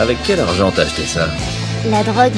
[0.00, 1.28] Avec quel argent t'as acheté ça
[1.88, 2.32] La drogue.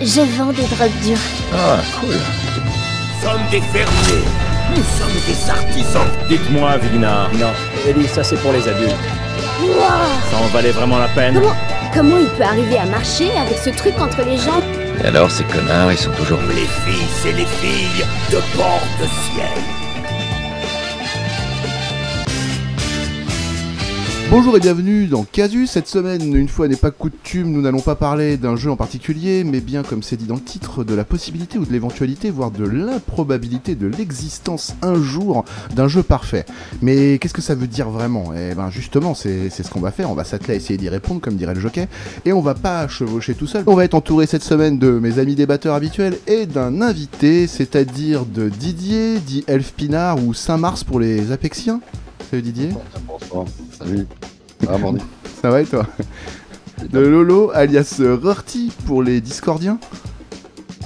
[0.00, 1.18] Je vends des drogues dures.
[1.52, 2.14] Ah, cool.
[2.14, 4.24] Nous sommes des fermiers.
[4.70, 6.08] Nous sommes des artisans.
[6.30, 7.28] Dites-moi, Vigna.
[7.34, 7.50] Non,
[7.86, 8.96] Ellie, ça c'est pour les adultes.
[10.30, 11.54] Ça en valait vraiment la peine Comment,
[11.92, 14.64] comment il peut arriver à marcher avec ce truc entre les jambes
[15.02, 16.40] Et alors, ces connards, ils sont toujours...
[16.48, 19.83] Les fils et les filles de bord de ciel.
[24.36, 25.70] Bonjour et bienvenue dans Casus.
[25.70, 29.44] Cette semaine, une fois n'est pas coutume, nous n'allons pas parler d'un jeu en particulier,
[29.44, 32.50] mais bien comme c'est dit dans le titre, de la possibilité ou de l'éventualité, voire
[32.50, 35.44] de l'improbabilité de l'existence un jour
[35.76, 36.46] d'un jeu parfait.
[36.82, 38.32] Mais qu'est-ce que ça veut dire vraiment?
[38.34, 41.20] Eh ben justement, c'est ce qu'on va faire, on va s'atteler à essayer d'y répondre,
[41.20, 41.86] comme dirait le jockey,
[42.24, 43.62] et on va pas chevaucher tout seul.
[43.68, 48.26] On va être entouré cette semaine de mes amis débatteurs habituels et d'un invité, c'est-à-dire
[48.26, 51.80] de Didier, dit Elf Pinard ou Saint-Mars pour les Apexiens.
[52.30, 52.70] Salut Didier.
[54.68, 55.00] Ah, mordi.
[55.40, 55.86] Ça va et toi?
[56.90, 59.78] De Lolo, alias Rurti pour les Discordiens.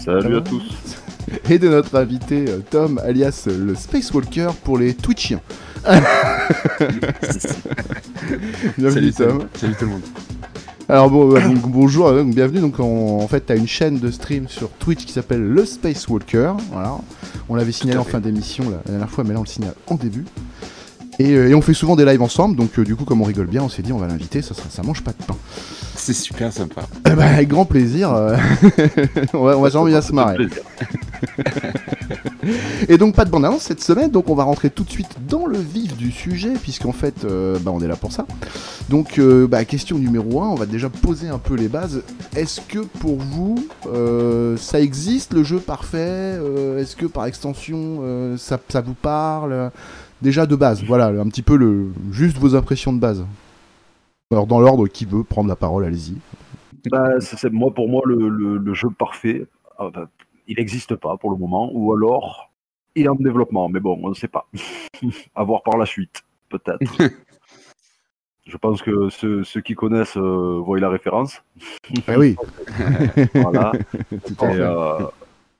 [0.04, 0.62] Salut à tous.
[1.50, 5.40] Et de notre invité euh, Tom, alias le Space Walker pour les Twitchiens.
[8.78, 9.44] Bienvenue Tom.
[9.54, 10.02] Salut tout le monde.
[10.88, 12.60] Alors bon, euh, donc, bonjour, euh, donc, bienvenue.
[12.60, 15.66] Donc en, en fait, tu as une chaîne de stream sur Twitch qui s'appelle le
[15.66, 16.52] Space Walker.
[16.72, 16.96] Voilà.
[17.50, 19.74] On l'avait signalé en fin d'émission la, la dernière fois, mais là on le signale
[19.86, 20.24] en début.
[21.18, 23.24] Et, euh, et on fait souvent des lives ensemble, donc euh, du coup comme on
[23.24, 25.36] rigole bien, on s'est dit on va l'inviter, ça, sera- ça mange pas de pain.
[25.96, 26.82] C'est super sympa.
[27.06, 28.36] Eh ben, avec grand plaisir, euh,
[29.34, 30.38] on va, on va vraiment bien se marrer.
[32.88, 35.46] Et donc pas de bande-annonce cette semaine, donc on va rentrer tout de suite dans
[35.46, 38.26] le vif du sujet, puisqu'en fait, euh, bah, on est là pour ça.
[38.88, 42.02] Donc, euh, bah, question numéro 1, on va déjà poser un peu les bases.
[42.36, 43.56] Est-ce que pour vous,
[43.92, 46.38] euh, ça existe le jeu parfait
[46.78, 48.00] Est-ce que par extension,
[48.38, 49.70] ça, ça vous parle?
[50.22, 53.24] Déjà de base, voilà, un petit peu le, juste vos impressions de base.
[54.32, 56.16] Alors dans l'ordre, qui veut prendre la parole, allez-y.
[56.90, 59.46] Bah, c'est- moi, pour moi, le, le- le jeu parfait,
[59.78, 60.08] ah, bah,
[60.46, 62.50] il n'existe pas pour le moment, ou alors
[62.94, 64.46] il est en développement, mais bon, on ne sait pas.
[65.34, 66.98] à voir par la suite, peut-être.
[68.46, 71.42] Je pense que ceux, ceux qui connaissent euh, voient la référence.
[72.08, 72.34] Eh oui,
[73.34, 73.72] Voilà.
[74.26, 74.98] tout et, euh,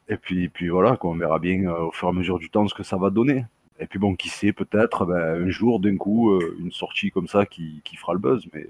[0.09, 2.49] et puis, puis voilà, quoi, on verra bien euh, au fur et à mesure du
[2.49, 3.45] temps ce que ça va donner.
[3.81, 7.29] Et puis bon, qui sait, peut-être ben, un jour, d'un coup, euh, une sortie comme
[7.29, 8.67] ça qui, qui fera le buzz, mais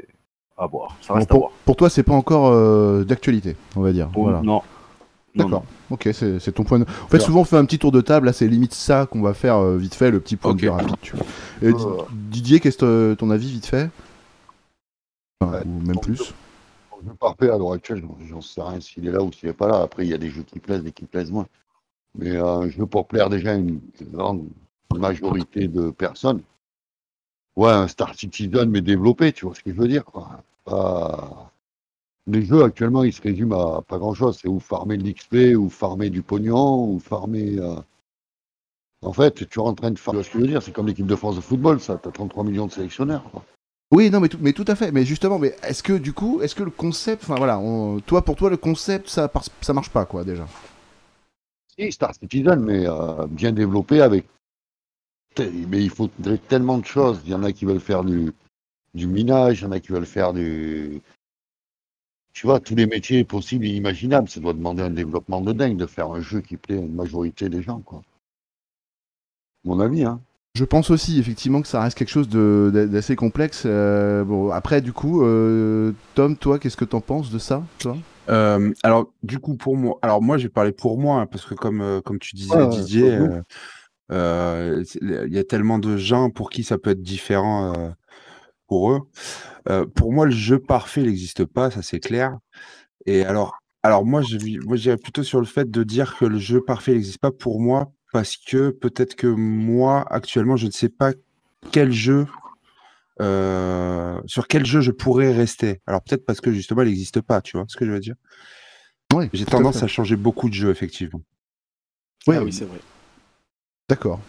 [0.59, 0.97] à voir.
[1.01, 1.49] Ça Bon, reste à voir.
[1.51, 4.09] pour, pour toi, c'est pas encore euh, d'actualité, on va dire.
[4.09, 4.43] Pour- Voilà.
[4.43, 4.63] Non.
[5.35, 5.65] D'accord.
[5.91, 6.85] Ok, c'est ton point de...
[6.85, 8.27] En fait, souvent, on fait un petit tour de table.
[8.27, 10.69] Là, c'est limite ça qu'on va faire euh, vite fait, le petit point de vue
[10.69, 10.97] rapide.
[11.01, 11.27] Tu vois.
[11.63, 11.85] Et Di-
[12.41, 13.89] Didier, qu'est-ce que ton avis vite fait?
[15.41, 15.63] Enfin, Ouais.
[15.65, 16.35] Ou même plus
[17.07, 19.69] Je parfait à l'heure actuelle, j'en- sais rien s'il est là ou s'il n'est pas
[19.69, 19.81] là.
[19.83, 21.47] Après, il y a des jeux qui plaisent et qui plaisent moins.
[22.19, 23.81] Mais euh, un jeu pour plaire déjà une
[24.13, 24.45] grande
[24.97, 26.43] majorité de personnes.
[27.57, 30.05] Ouais, un Star Citizen, mais développé, tu vois ce que je veux dire.
[30.05, 30.43] Quoi.
[30.65, 31.51] Pas-
[32.27, 34.39] Les jeux actuellement, ils se résument à pas grand-chose.
[34.41, 37.59] C'est ou farmer de l'XP, ou farmer du pognon, ou farmer.
[37.59, 37.77] euh,
[39.03, 40.13] En fait, tu es en train de faire.
[40.13, 40.63] Tu vois ce que je veux dire?
[40.63, 41.99] C'est comme l'équipe de France de football, ça.
[42.03, 43.23] Tu as 33 millions de sélectionnaires.
[43.33, 43.45] quoi.
[43.91, 44.93] Oui, non, mais tout, mais tout à fait.
[44.93, 48.23] Mais justement, mais est-ce que du coup, est-ce que le concept, enfin voilà, on- toi
[48.23, 49.31] pour toi, le concept, ça,
[49.63, 50.47] ça marche pas quoi déjà?
[51.79, 54.27] Si, Star Citizen, mais euh, bien développé avec.
[55.69, 57.21] Mais il faudrait tellement de choses.
[57.25, 58.33] Il y en a qui veulent faire du,
[58.95, 61.01] du minage, il y en a qui veulent faire du.
[62.33, 64.29] Tu vois, tous les métiers possibles et imaginables.
[64.29, 66.95] Ça doit demander un développement de dingue de faire un jeu qui plaît à une
[66.95, 68.03] majorité des gens, quoi.
[69.65, 70.21] Mon avis, hein.
[70.55, 73.63] Je pense aussi effectivement que ça reste quelque chose d'assez complexe.
[73.67, 77.97] Euh, bon, après, du coup, euh, Tom, toi, qu'est-ce que t'en penses de ça, toi?
[78.29, 81.55] Euh, alors, du coup, pour moi, alors moi, j'ai parlé pour moi, hein, parce que
[81.55, 83.19] comme, euh, comme tu disais, Didier,
[84.11, 87.91] euh, il y a tellement de gens pour qui ça peut être différent euh,
[88.67, 89.01] pour eux.
[89.69, 92.39] Euh, pour moi, le jeu parfait, n'existe pas, ça c'est clair.
[93.07, 96.93] Et alors, alors moi, j'irais plutôt sur le fait de dire que le jeu parfait
[96.93, 101.13] n'existe pas pour moi, parce que peut-être que moi, actuellement, je ne sais pas
[101.71, 102.27] quel jeu,
[103.21, 105.81] euh, sur quel jeu je pourrais rester.
[105.87, 108.15] Alors peut-être parce que justement, il n'existe pas, tu vois ce que je veux dire?
[109.13, 111.23] Oui, J'ai à tendance à changer beaucoup de jeux, effectivement.
[112.27, 112.79] Oui, Ah oui, c'est vrai.
[113.89, 114.21] D'accord.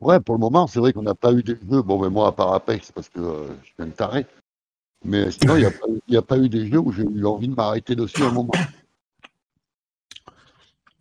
[0.00, 1.82] Ouais, pour le moment, c'est vrai qu'on n'a pas eu des jeux.
[1.82, 4.26] Bon, mais moi, à part Apex, parce que euh, je suis un taré.
[5.04, 6.92] Mais sinon, il n'y a, pas eu- il y a pas eu des jeux où
[6.92, 8.52] j'ai eu envie de m'arrêter dessus à un moment.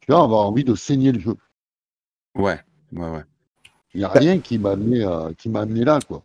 [0.01, 1.35] Tu vois, avoir envie de saigner le jeu.
[2.35, 2.59] Ouais,
[2.93, 3.23] ouais, ouais.
[3.93, 6.23] Il n'y a rien qui m'a amené, euh, qui m'a amené là, quoi.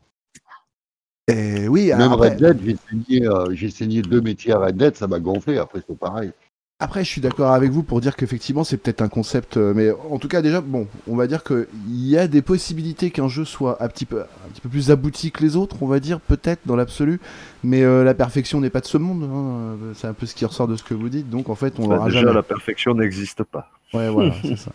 [1.29, 4.77] Et oui, Même après, Red Dead, j'ai saigné, euh, j'ai saigné deux métiers à Red
[4.77, 5.59] Dead, ça m'a gonflé.
[5.59, 6.31] Après, c'est pareil.
[6.79, 9.91] Après, je suis d'accord avec vous pour dire qu'effectivement, c'est peut-être un concept, euh, mais
[10.11, 13.47] en tout cas, déjà, bon, on va dire qu'il y a des possibilités qu'un jeu
[13.47, 16.21] soit un petit, peu, un petit peu plus abouti que les autres, on va dire,
[16.21, 17.19] peut-être dans l'absolu,
[17.65, 20.45] mais euh, la perfection n'est pas de ce monde, hein, c'est un peu ce qui
[20.45, 22.35] ressort de ce que vous dites, donc en fait, on Bah, l'aura déjà, jamais.
[22.35, 23.71] la perfection n'existe pas.
[23.95, 24.71] Ouais, voilà, c'est ça.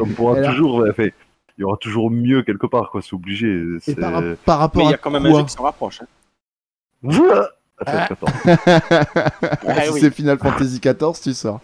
[0.00, 0.76] On pourra Alors- toujours.
[0.76, 1.12] ouais, fait,
[1.58, 3.02] il y aura toujours mieux quelque part, quoi.
[3.02, 3.54] C'est obligé.
[4.00, 5.62] Par, rap- par rapport Mais il y à a quand même un jeu qui s'en
[5.64, 6.00] rapproche.
[6.00, 7.46] Hein.
[7.84, 8.04] Ah.
[8.10, 8.26] Attends,
[9.66, 10.00] Ah Si oui.
[10.00, 11.60] c'est Final Fantasy XIV, tu sors.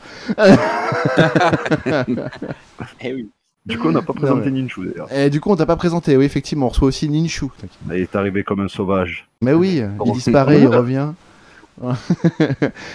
[3.01, 3.29] Eh oui.
[3.65, 4.51] Du coup, on n'a pas présenté ouais.
[4.51, 5.13] Ninchu d'ailleurs.
[5.13, 7.47] Et du coup, on t'a pas présenté, oui, effectivement, on reçoit aussi Ninshu.
[7.89, 9.29] Il est arrivé comme un sauvage.
[9.41, 11.11] Mais oui, il Comment- disparaît, il revient.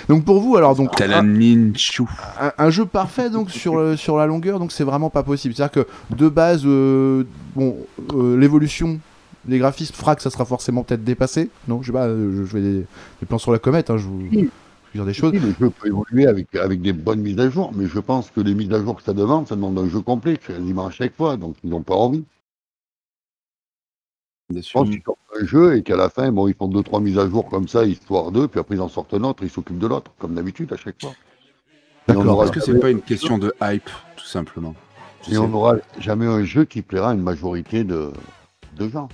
[0.08, 2.04] donc pour vous, alors, donc, T'as la un, ninchu.
[2.40, 5.56] un- un jeu parfait donc sur, le- sur la longueur, donc c'est vraiment pas possible.
[5.56, 7.24] C'est-à-dire que de base, euh,
[7.56, 7.76] bon,
[8.14, 9.00] euh, l'évolution
[9.48, 11.50] des graphismes que ça sera forcément peut-être dépassé.
[11.68, 12.86] Non, je sais pas, euh, je, je fais des,
[13.20, 14.50] des plans sur la comète, hein, je vous, je vous
[14.94, 15.32] dire des choses.
[15.34, 18.30] Oui, le jeu peut évoluer avec, avec des bonnes mises à jour, mais je pense
[18.32, 20.92] que les mises à jour que ça demande, ça demande un jeu complet, quasiment à
[20.92, 22.24] chaque fois, donc ils n'ont pas envie.
[24.50, 24.80] Bien Je sûr.
[24.80, 27.18] pense qu'ils sortent un jeu et qu'à la fin, bon, ils font deux, trois mises
[27.18, 29.80] à jour comme ça, histoire d'eux, puis après ils en sortent un autre, ils s'occupent
[29.80, 31.14] de l'autre, comme d'habitude à chaque fois.
[32.08, 32.44] D'accord.
[32.46, 34.74] Est-ce que c'est pas une question de hype, tout simplement?
[35.24, 38.14] Je Et sais on n'aura jamais un jeu qui plaira à une majorité de,
[38.78, 39.10] de gens.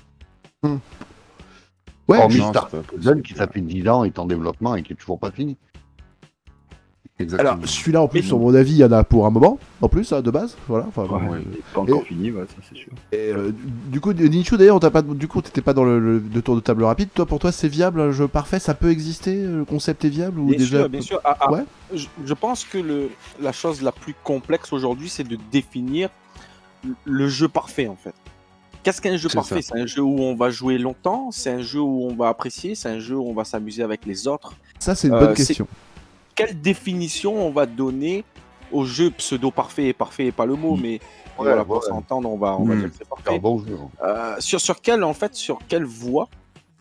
[2.07, 2.69] Ouais, Hormis non, Star.
[2.91, 5.57] Citizen qui, ça fait 10 ans, est en développement et qui est toujours pas fini.
[7.19, 7.51] Exactement.
[7.51, 9.87] alors celui-là en plus, sur mon avis, il y en a pour un moment, en
[9.87, 10.57] plus, hein, de base.
[10.67, 10.87] Voilà.
[10.87, 12.91] Enfin, Ouais, bon, il est pas encore Et- fini, ouais, ça c'est sûr.
[13.11, 13.51] Et euh,
[13.87, 16.41] du coup, Ninshu d'ailleurs, on t'a pas, du coup, t'étais pas dans le, le- le
[16.41, 17.09] tour de table rapide.
[17.13, 20.39] Toi, pour toi, c'est viable, un jeu parfait, ça peut exister, le concept est viable
[20.39, 21.21] ou Bien déjà sûr, bien sûr.
[21.23, 21.63] Ah, ah, Ouais.
[21.93, 23.09] je, je pense que le,
[23.39, 26.09] la chose la plus complexe aujourd'hui, c'est de définir
[27.05, 28.15] le jeu parfait, en fait.
[28.83, 29.61] Qu'est-ce qu'un jeu parfait?
[29.61, 32.75] C'est un jeu où on va jouer longtemps, c'est un jeu où on va apprécier,
[32.75, 34.53] c'est un jeu où on va s'amuser avec les autres.
[34.79, 35.67] Ça, c'est une Euh, bonne question.
[36.35, 38.23] Quelle définition on va donner
[38.71, 40.99] au jeu pseudo parfait et parfait est pas le mot, mais
[41.39, 41.87] Ouais, voilà, pour ouais.
[41.87, 42.79] s'entendre, on va, on va Mm.
[42.81, 43.39] dire que c'est parfait.
[43.39, 43.77] bon jeu.
[44.03, 46.27] Euh, sur, sur quelle en fait sur quelle voie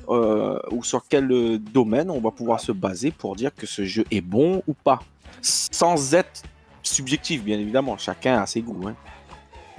[0.08, 4.04] euh, ou sur quel domaine on va pouvoir se baser pour dire que ce jeu
[4.10, 4.98] est bon ou pas?
[5.40, 6.42] Sans être
[6.82, 8.94] subjectif bien évidemment chacun a ses goûts hein.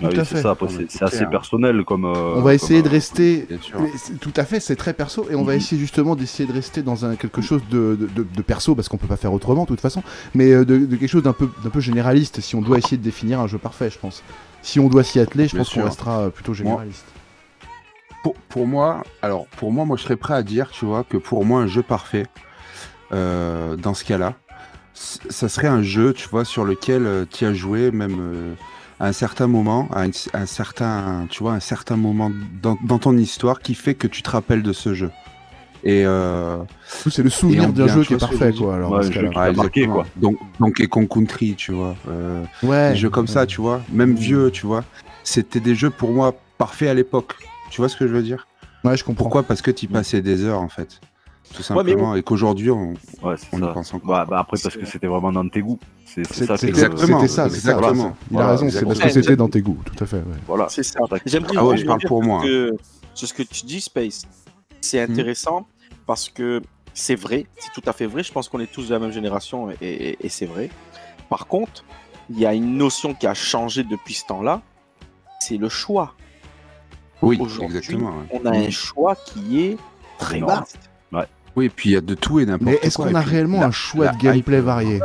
[0.03, 0.41] Tout Ah oui, à c'est fait.
[0.41, 1.29] ça, mais c'est assez clair.
[1.29, 2.05] personnel comme.
[2.05, 3.45] euh, on va essayer comme, de rester.
[3.49, 3.79] Bien sûr.
[3.81, 5.57] Mais c'est- Tout à fait, c'est très perso et on va Mhm.
[5.59, 8.89] essayer justement d'essayer de rester dans un quelque chose de, de, de- de perso parce
[8.89, 10.03] qu'on peut pas faire autrement de toute façon,
[10.35, 12.97] mais euh, de, de quelque chose d'un peu d'un peu généraliste si on doit essayer
[12.97, 14.23] de définir un jeu parfait, je pense.
[14.61, 17.05] Si on doit s'y atteler, je Bien pense qu'on restera euh, plutôt généraliste.
[18.23, 21.17] Pour, pour moi, alors pour moi, moi je serais prêt à dire, tu vois, que
[21.17, 22.25] pour moi un jeu parfait,
[23.11, 24.35] euh, dans ce cas-là,
[24.93, 28.53] ça serait un jeu, tu vois, sur lequel tu as joué même euh,
[28.99, 32.31] à un certain moment, à un, un certain, tu vois, un certain moment
[32.61, 35.11] dans, dans ton histoire qui fait que tu te rappelles de ce jeu.
[35.85, 38.75] Et euh, C'est le souvenir en d'un jeu qui est parfait, quoi.
[38.75, 40.05] Alors, Ouais, jeu qui t'a marqué, quoi.
[40.15, 41.95] Donc, donc et Con Country, tu vois.
[42.07, 42.91] euh, Ouais.
[42.91, 43.81] des jeux comme ça, tu vois.
[43.91, 44.85] Même vieux, tu vois.
[45.25, 47.35] C'était des jeux pour moi parfaits à l'époque.
[47.69, 48.47] Tu vois ce que je veux dire?
[48.85, 49.23] Ouais, je comprends.
[49.25, 49.43] Pourquoi?
[49.43, 51.01] Parce que tu passais des heures, en fait.
[51.51, 52.15] Tout Ouais, mais- simplement.
[52.15, 54.07] Et qu'aujourd'hui, on, Ouais, on y pense encore.
[54.09, 55.79] Bah, bah, après, parce que c'était vraiment dans tes goûts.
[56.05, 56.57] C'est ça.
[56.57, 57.19] C'était le- Exactement.
[57.27, 57.71] ça, c'est ça.
[57.73, 58.15] Exactement.
[58.31, 60.17] Il a raison, c'est parce que c'était dans tes goûts, tout à fait.
[60.17, 60.23] ouais.
[60.47, 60.67] Voilà.
[60.69, 62.41] c'est ça Ah ouais, je parle pour moi.
[62.43, 62.77] ce que-
[63.13, 64.23] sur ce que tu dis Space
[64.81, 65.67] c'est intéressant
[66.07, 66.61] parce que
[66.95, 69.11] c'est vrai c'est tout à fait vrai je pense qu'on est tous de la même
[69.11, 70.69] génération et, et- et c'est vrai
[71.29, 71.85] par contre
[72.29, 74.61] il y a une notion qui a changé depuis ce temps-là
[75.39, 76.15] c'est le choix
[77.21, 78.09] Oui, Aujourd'hui, exactement.
[78.09, 78.41] ouais.
[78.41, 79.77] on a un choix qui est
[80.17, 80.79] très vaste
[81.55, 82.85] Oui, et puis il y a de tout et n'importe Mais quoi.
[82.87, 84.99] est-ce qu'on a réellement la- un choix de gameplay varié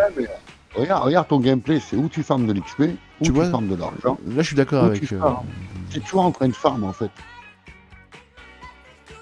[0.75, 3.69] Regarde, regarde ton gameplay, c'est où tu farmes de l'XP, où Tu tu, vois farmes
[3.69, 4.17] de l'argent.
[4.27, 5.05] Là, je suis d'accord avec.
[5.05, 5.19] tu euh.
[5.91, 7.11] C'est toujours en train de farm en fait.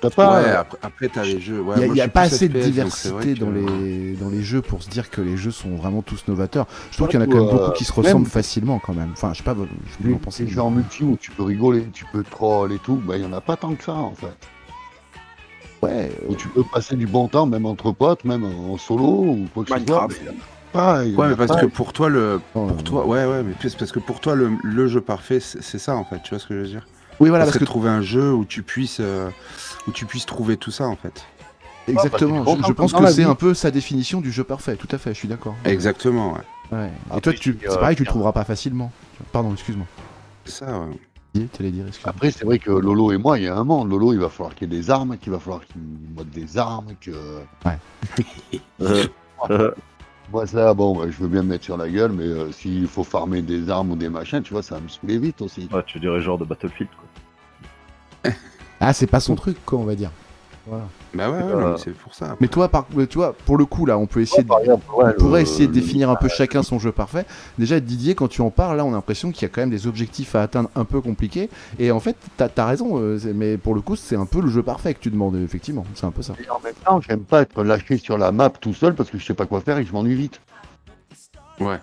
[0.03, 0.39] T'as Ouais, pas.
[0.43, 1.61] euh, après, après t'as les jeux.
[1.63, 4.83] Ouais, Il n'y a, pas assez de diversité dans, que- les, dans les jeux pour
[4.83, 6.67] se dire que les jeux sont vraiment tous novateurs.
[6.91, 8.27] Je trouve Ouais, qu'il y en a quand même euh, beaucoup qui se même- ressemblent
[8.27, 9.11] facilement quand même.
[9.13, 10.45] Enfin, je sais pas, je les, en pensez.
[10.45, 13.23] les jeux en multi où tu peux rigoler, tu peux troll et tout, ben il
[13.23, 14.27] y en a pas tant que ça en fait.
[15.83, 19.47] Ouais, Où tu peux passer du bon temps, même entre potes, même en solo ou
[19.55, 20.09] quoi que ce soit.
[20.75, 21.61] Ouais, mais parce pas.
[21.61, 22.41] que pour toi, le.
[22.53, 25.79] Pour toi, ouais, ouais, mais c'est parce que pour toi, le, le jeu parfait, c'est
[25.79, 26.21] ça en fait.
[26.23, 26.87] Tu vois ce que je veux dire?
[27.21, 29.31] Oui, voilà, parce que trouver un jeu où tu puisses, euh,
[29.89, 31.25] où tu puisses trouver tout ça en fait.
[31.89, 32.45] exactement.
[32.45, 34.77] parce que Je, je pense que c'est un peu sa définition du jeu parfait.
[34.77, 35.55] Tout à fait, je suis d'accord.
[35.65, 36.41] Exactement, ouais.
[36.73, 36.87] Ouais.
[36.89, 38.93] Et Après, toi, tu, c'est euh, pareil, tu le trouveras pas facilement.
[39.33, 39.87] Pardon, excuse-moi.
[40.45, 40.99] C'est ça, ouais.
[42.05, 43.91] Après, c'est vrai que Lolo et moi, il y a un monde.
[43.91, 45.81] Lolo, il va falloir qu'il y ait des armes, qu'il va falloir qu'il
[46.15, 47.11] mode des armes, que.
[48.81, 49.07] Euh,
[49.51, 49.71] euh,
[50.33, 52.87] Moi, ça, bon, ouais, je veux bien me mettre sur la gueule, mais euh, s'il
[52.87, 55.69] faut farmer des armes ou des machins, tu vois, ça va me saouler vite aussi.
[55.73, 56.91] ouais, tu dirais genre de Battlefield,
[58.23, 58.33] quoi.
[58.81, 60.11] Ah, c'est pas son truc, quoi, on va dire.
[60.69, 60.85] Voilà.
[61.15, 62.37] Bah ouais, Euh, mais c'est pour ça.
[62.41, 64.85] Mais toi, par, tu vois, pour le coup, là, on peut essayer de Par exemple,
[64.97, 67.25] ouais, on pourrait le- essayer de le- définir un peu chacun son jeu parfait.
[67.57, 69.71] Déjà, Didier, quand tu en parles, là, on a l'impression qu'il y a quand même
[69.71, 71.49] des objectifs à atteindre un peu compliqués.
[71.79, 74.49] Et en fait, t'as as raison, euh, mais pour le coup, c'est un peu le
[74.49, 75.85] jeu parfait que tu demandes, effectivement.
[75.95, 76.35] C'est un peu ça.
[76.45, 79.19] Et en même temps, j'aime pas être lâché sur la map tout seul parce que
[79.19, 80.41] je sais pas quoi faire et je m'ennuie vite.
[81.61, 81.79] Ouais.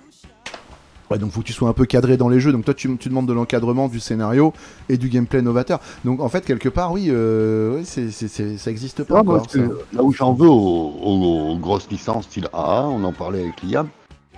[1.12, 2.51] Ouais, donc faut que tu sois un peu cadré dans les jeux.
[2.51, 4.53] Donc toi, tu, tu demandes de l'encadrement, du scénario
[4.89, 5.79] et du gameplay novateur.
[6.05, 9.36] Donc en fait, quelque part, oui, euh, oui, c'est- c'est- c'est- ça existe pas Non,
[9.36, 9.48] encore.
[9.91, 10.53] là où j'en veux aux,
[11.03, 13.88] aux- aux grosses licences style AA, on en parlait avec Liam,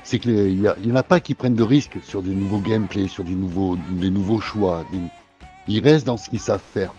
[0.04, 3.24] c'est qu'il n'y en a pas qui prennent de risques sur des nouveaux gameplays, sur
[3.24, 4.84] des nouveaux, des nouveaux choix.
[4.92, 5.00] des-
[5.68, 6.94] Ils restent dans ce qu'ils savent faire.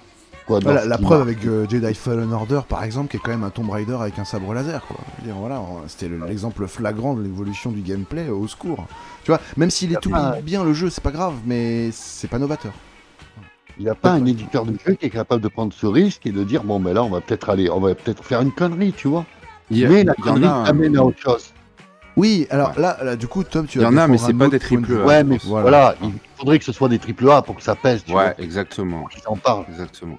[0.46, 3.42] Quoi, Voilà, la preuve avec euh, Jedi Fallen Order, par exemple, qui est quand même
[3.42, 4.80] un Tomb Raider avec un sabre laser.
[4.86, 4.96] Quoi.
[5.16, 8.46] Je veux dire, voilà, on- c'était le- l'exemple flagrant de l'évolution du gameplay euh, au
[8.46, 8.86] secours.
[9.24, 12.28] Tu vois, même s'il est tout pas- bien le jeu, c'est pas grave, mais c'est
[12.28, 12.72] pas novateur.
[13.78, 16.24] Il n'y a pas un éditeur de jeu qui est capable de prendre ce risque
[16.26, 18.52] et de dire bon, ben là, on va peut-être aller, on va peut-être faire une
[18.52, 19.26] connerie, tu vois.
[19.70, 21.52] Il y a- mais la connerie a un- t'amène à autre chose.
[22.16, 24.48] Oui, alors là, là, du coup, Tom, tu Il y en a, mais c'est pas
[24.48, 25.00] des triple.
[25.02, 25.04] A.
[25.04, 25.62] Ouais, mais Voilà.
[25.62, 25.94] voilà.
[26.02, 28.40] il faudrait que ce soit des triple A pour que ça pèse, tu Ouais, vois.
[28.42, 29.00] exactement.
[29.00, 29.66] Pour qu'ils en parlent.
[29.70, 30.18] Exactement.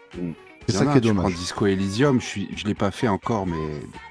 [0.70, 1.24] C'est ça qui est tu dommage.
[1.32, 3.56] prends Disco Elysium, je suis, je l'ai pas fait encore, mais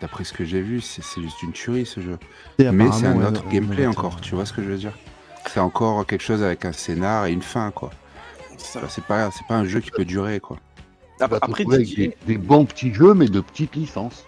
[0.01, 2.19] d'après ce que j'ai vu, c'est c'est juste une tuerie ce jeu.
[2.59, 4.93] Et Mais c'est un autre ouais, gameplay encore, tu vois ce que je veux dire
[5.53, 7.91] C'est encore quelque chose avec un scénar et une fin, quoi.
[8.57, 10.57] Ça- C'est pas, c'est pas un jeu qui peut durer, quoi.
[11.21, 11.65] Après,
[12.27, 14.25] des bons petits jeux, mais de petites licences.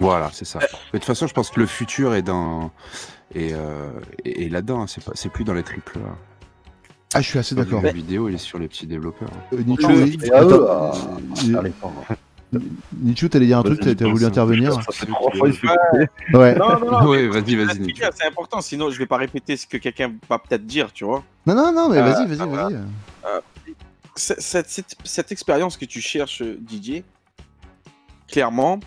[0.00, 0.58] Voilà, c'est ça.
[0.60, 2.70] Mais de toute façon, je pense que le futur est dans
[3.34, 3.90] est, euh,
[4.24, 4.82] là-dedans.
[4.82, 4.86] hein.
[4.86, 6.16] C'est pas, c'est plus dans les triple A.
[7.16, 7.80] Ah, je suis assez d'accord.
[7.82, 9.30] La vidéo, il est sur les petits développeurs.
[9.52, 10.90] Euh, euh,
[13.28, 14.76] t'allais dire un truc, t'as voulu intervenir.
[16.32, 16.54] Ouais.
[16.56, 17.08] Non, non, non.
[17.08, 17.94] Ouais, vas-y, vas-y.
[18.14, 21.22] C'est important, sinon je vais pas répéter ce que quelqu'un va peut-être dire, tu vois.
[21.46, 23.40] Non, non, non, mais Euh, vas-y, vas-y, ah, vas-y.
[24.16, 27.04] cette, cette- cette- cette expérience que tu cherches, euh, Didier,
[28.28, 28.78] clairement,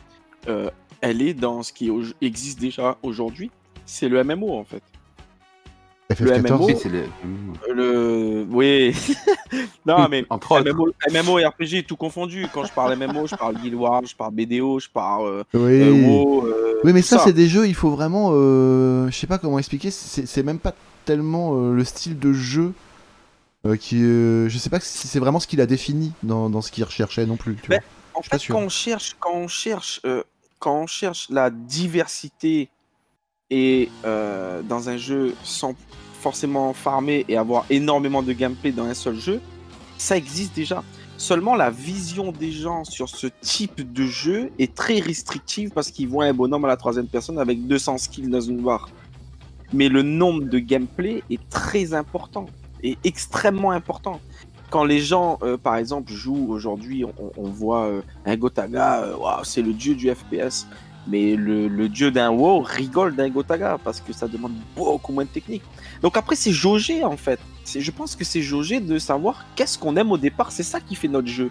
[0.47, 0.69] euh,
[1.01, 3.51] elle est dans ce qui au- existe déjà aujourd'hui.
[3.85, 4.81] C'est le MMO en fait.
[6.21, 6.99] Le MMO, Oui, c'est les-
[7.69, 8.47] Euh, Le...
[8.49, 8.95] Oui.
[9.85, 10.61] non, mais Entre.
[10.63, 12.47] MMO, MMO et RPG, tout confondu.
[12.53, 15.81] Quand je parle MMO, je parle Guild Wars, je parle BDO, je parle euh, Oui.
[15.81, 18.29] euh, WoW, euh, Oui, mais ça, c'est des jeux, il faut vraiment.
[18.31, 20.73] euh, je sais pas comment expliquer, c'est même pas
[21.03, 22.71] tellement euh, le style de jeu
[23.65, 24.01] euh, qui.
[24.01, 26.85] euh, je sais pas si c'est vraiment ce qu'il a défini dans, dans ce qu'il
[26.85, 27.55] recherchait non plus.
[27.55, 27.85] Tu Mais- vois.
[28.19, 30.23] En fait, quand on cherche, quand on cherche, euh,
[30.59, 32.69] quand on cherche la diversité
[33.49, 35.75] et euh, dans un jeu sans
[36.19, 39.39] forcément farmer et avoir énormément de gameplay dans un seul jeu,
[39.97, 40.83] ça existe déjà.
[41.17, 46.07] Seulement la vision des gens sur ce type de jeu est très restrictive parce qu'ils
[46.07, 48.89] voient un bonhomme à la troisième personne avec 200 skills dans une barre.
[49.73, 52.45] Mais le nombre de gameplay est très important
[52.83, 54.21] et extrêmement important
[54.69, 59.15] quand les gens, euh, par exemple, jouent aujourd'hui, on, on voit euh, un Gotaga, euh,
[59.43, 60.67] c'est le dieu du FPS.
[61.09, 65.23] Mais le, le dieu d'un WoW rigole d'un Gotaga parce que ça demande beaucoup moins
[65.23, 65.63] de technique.
[66.01, 67.39] Donc après, c'est jaugé en fait.
[67.65, 70.51] Je pense que c'est jaugé de savoir qu'est-ce qu'on aime au départ.
[70.51, 71.49] C'est ça qui fait notre jeu.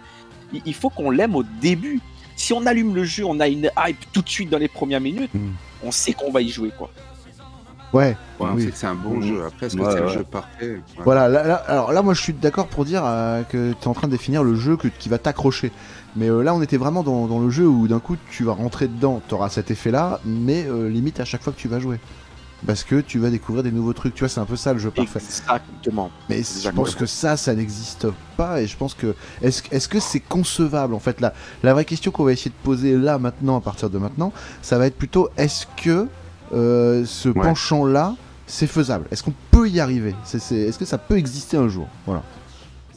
[0.52, 2.00] Il, il faut qu'on l'aime au début.
[2.36, 5.00] Si on allume le jeu, on a une hype tout de suite dans les premières
[5.00, 5.52] minutes, Mm.
[5.84, 6.90] on sait qu'on va y jouer quoi.
[7.92, 8.16] Ouais.
[8.40, 8.70] Oui.
[8.74, 9.44] c'est un bon jeu.
[9.46, 10.12] Après, est-ce que Ouais, c'est le ouais.
[10.12, 10.74] jeu parfait?
[10.74, 10.80] Ouais.
[11.04, 13.88] Voilà, là, là- alors là, moi je suis d'accord pour dire euh, que tu es
[13.88, 15.72] en train de définir le jeu que, qui va t'accrocher.
[16.16, 18.52] Mais euh, là, on était vraiment dans, dans le jeu où d'un coup tu vas
[18.52, 21.78] rentrer dedans, tu auras cet effet-là, mais euh, limite à chaque fois que tu vas
[21.80, 21.98] jouer.
[22.66, 24.78] Parce que tu vas découvrir des nouveaux trucs, tu vois, c'est un peu ça le
[24.78, 25.18] jeu parfait.
[25.18, 26.10] Exactement.
[26.30, 28.62] Mais je pense que ça, ça n'existe pas.
[28.62, 29.14] Et je pense que.
[29.42, 32.96] Est-ce que c'est concevable En fait, la, la vraie question qu'on va essayer de poser
[32.96, 36.08] là, maintenant, à partir de maintenant, ça va être plutôt est-ce que
[36.54, 37.42] euh, ce Ouais.
[37.42, 38.14] penchant-là,
[38.46, 40.14] c'est faisable Est-ce qu'on peut y arriver?
[40.32, 41.88] Est-ce que ça peut exister un jour?
[42.06, 42.22] Voilà.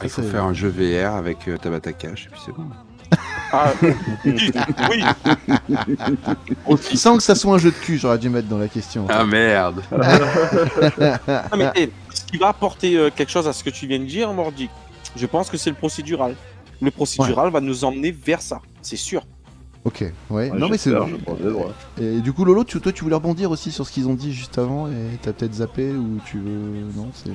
[0.02, 2.64] Il faut faire un jeu VR avec euh, Tabata Cash, et puis c'est bon.
[3.52, 3.72] Ah,
[4.24, 4.52] oui,
[6.68, 6.76] oui.
[6.96, 9.06] Sans que ça soit un jeu de cul, j'aurais dû mettre dans la question.
[9.10, 13.70] Ah merde Ah, mais, eh, ce qui va apporter euh, quelque chose à ce que
[13.70, 14.70] tu viens de dire, Mordic,
[15.16, 16.34] je pense que c'est le procédural.
[16.80, 19.22] Le procédural va nous emmener vers ça, c'est sûr.
[19.84, 20.50] Ok, ouais.
[20.50, 20.90] Ouais, non, mais c'est.
[20.90, 21.08] doigts.
[22.00, 24.32] Et du coup, Lolo, tu, toi, tu voulais rebondir aussi sur ce qu'ils ont dit
[24.32, 26.84] juste avant et t'as peut-être zappé ou tu veux.
[26.96, 27.30] Non, c'est.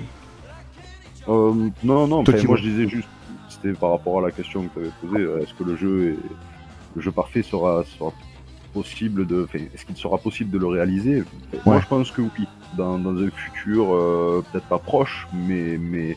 [1.28, 3.08] Euh, non, non, qui moi je disais juste,
[3.50, 6.12] c'était par rapport à la question que tu avais posée, euh, est-ce que le jeu
[6.12, 6.18] est,
[6.96, 8.14] le jeu parfait sera, sera
[8.76, 11.24] possible de, enfin, est-ce qu'il sera possible de le réaliser?
[11.66, 12.48] Moi je pense que oui,
[12.78, 16.16] dans, dans un futur euh, peut-être pas proche, mais, mais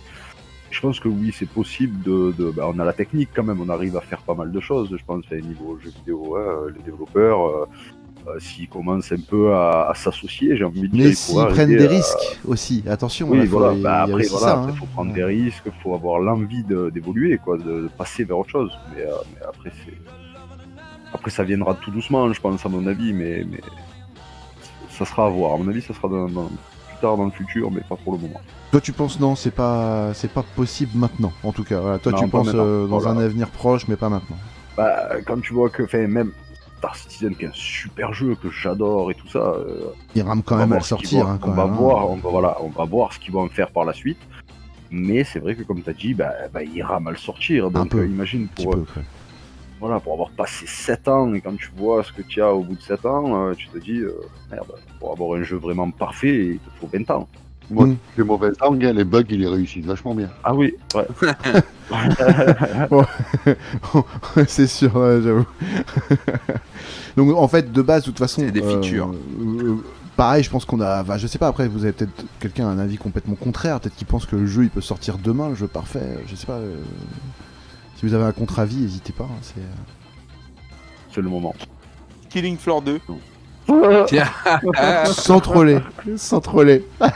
[0.70, 3.60] je pense que oui, c'est possible de, de bah, on a la technique quand même,
[3.60, 6.70] on arrive à faire pas mal de choses, je pense, enfin, niveau jeux vidéo, euh,
[6.76, 7.46] les développeurs.
[7.46, 7.66] euh,
[8.26, 11.46] euh, S'ils commencent un peu à, à s'associer, j'ai envie de dire, Mais il s'ils
[11.46, 13.28] prennent des à- risques aussi, attention.
[13.30, 13.72] oui, là, faut- voilà.
[13.72, 14.74] il y Bah, après, voilà, ça, après, hein.
[14.78, 18.70] faut prendre des risques, faut avoir l'envie d'évoluer, quoi, de, de passer vers autre chose.
[18.94, 19.96] Mais, euh, mais après, c'est.
[21.14, 23.60] Après, ça viendra tout doucement, je pense, à mon avis, mais, mais
[24.90, 25.54] ça sera à voir.
[25.54, 26.50] À mon avis, ça sera dans-
[27.00, 28.40] tard dans le futur, mais pas pour le moment.
[28.70, 31.80] Toi, tu penses non, c'est pas, c'est pas possible maintenant, en tout cas.
[31.80, 33.18] Voilà, toi, Non, tu penses euh, dans Voilà.
[33.20, 34.36] un avenir proche, mais pas maintenant.
[34.76, 36.32] Bah, quand tu vois que, enfin, même
[36.78, 40.42] Star Citizen, qui est un super jeu que j'adore et tout ça, euh, Il rame
[40.42, 41.24] quand même à le sortir.
[41.26, 41.66] vont- hein, quand on va hein.
[41.66, 44.18] voir, on va, voilà, on va voir ce qu'ils vont en faire par la suite.
[44.90, 47.70] Mais c'est vrai que comme tu as dit, bah, bah, il rame à le sortir.
[47.70, 49.02] Donc peu, euh, imagine Un pour, peu, euh, quoi.
[49.80, 52.62] Voilà, pour avoir passé 7 ans et quand tu vois ce que tu as au
[52.62, 54.12] bout de 7 ans, euh, tu te dis, euh,
[54.50, 54.66] merde,
[54.98, 57.28] pour avoir un jeu vraiment parfait, il te faut 20 ans.
[57.70, 57.96] Moi, Mm.
[58.16, 60.30] les mauvaises langues, les bugs, ils les réussissent vachement bien.
[60.42, 61.06] Ah oui, ouais.
[64.46, 65.46] c'est sûr, ouais, j'avoue.
[67.16, 69.12] Donc en fait, de base, de toute façon, C'est des euh, features.
[69.40, 69.76] euh,
[70.16, 71.48] pareil, je pense qu'on a, enfin, je sais pas.
[71.48, 74.46] Après, vous avez peut-être quelqu'un a un avis complètement contraire, peut-être qu'il pense que le
[74.46, 76.18] jeu il peut sortir demain, le jeu parfait.
[76.26, 76.58] Je sais pas.
[77.98, 79.24] Si vous avez un contre-avis, n'hésitez pas.
[79.24, 80.62] hein, c'est, euh,
[81.12, 81.52] c'est le moment.
[82.30, 83.00] Killing Floor 2.
[85.06, 85.80] sans troller,
[86.16, 86.86] sans troller.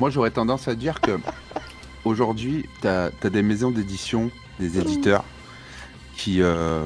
[0.00, 1.12] Moi, j'aurais tendance à dire que
[2.04, 5.22] aujourd'hui, tu as, des maisons d'édition, des éditeurs
[6.16, 6.84] qui, euh,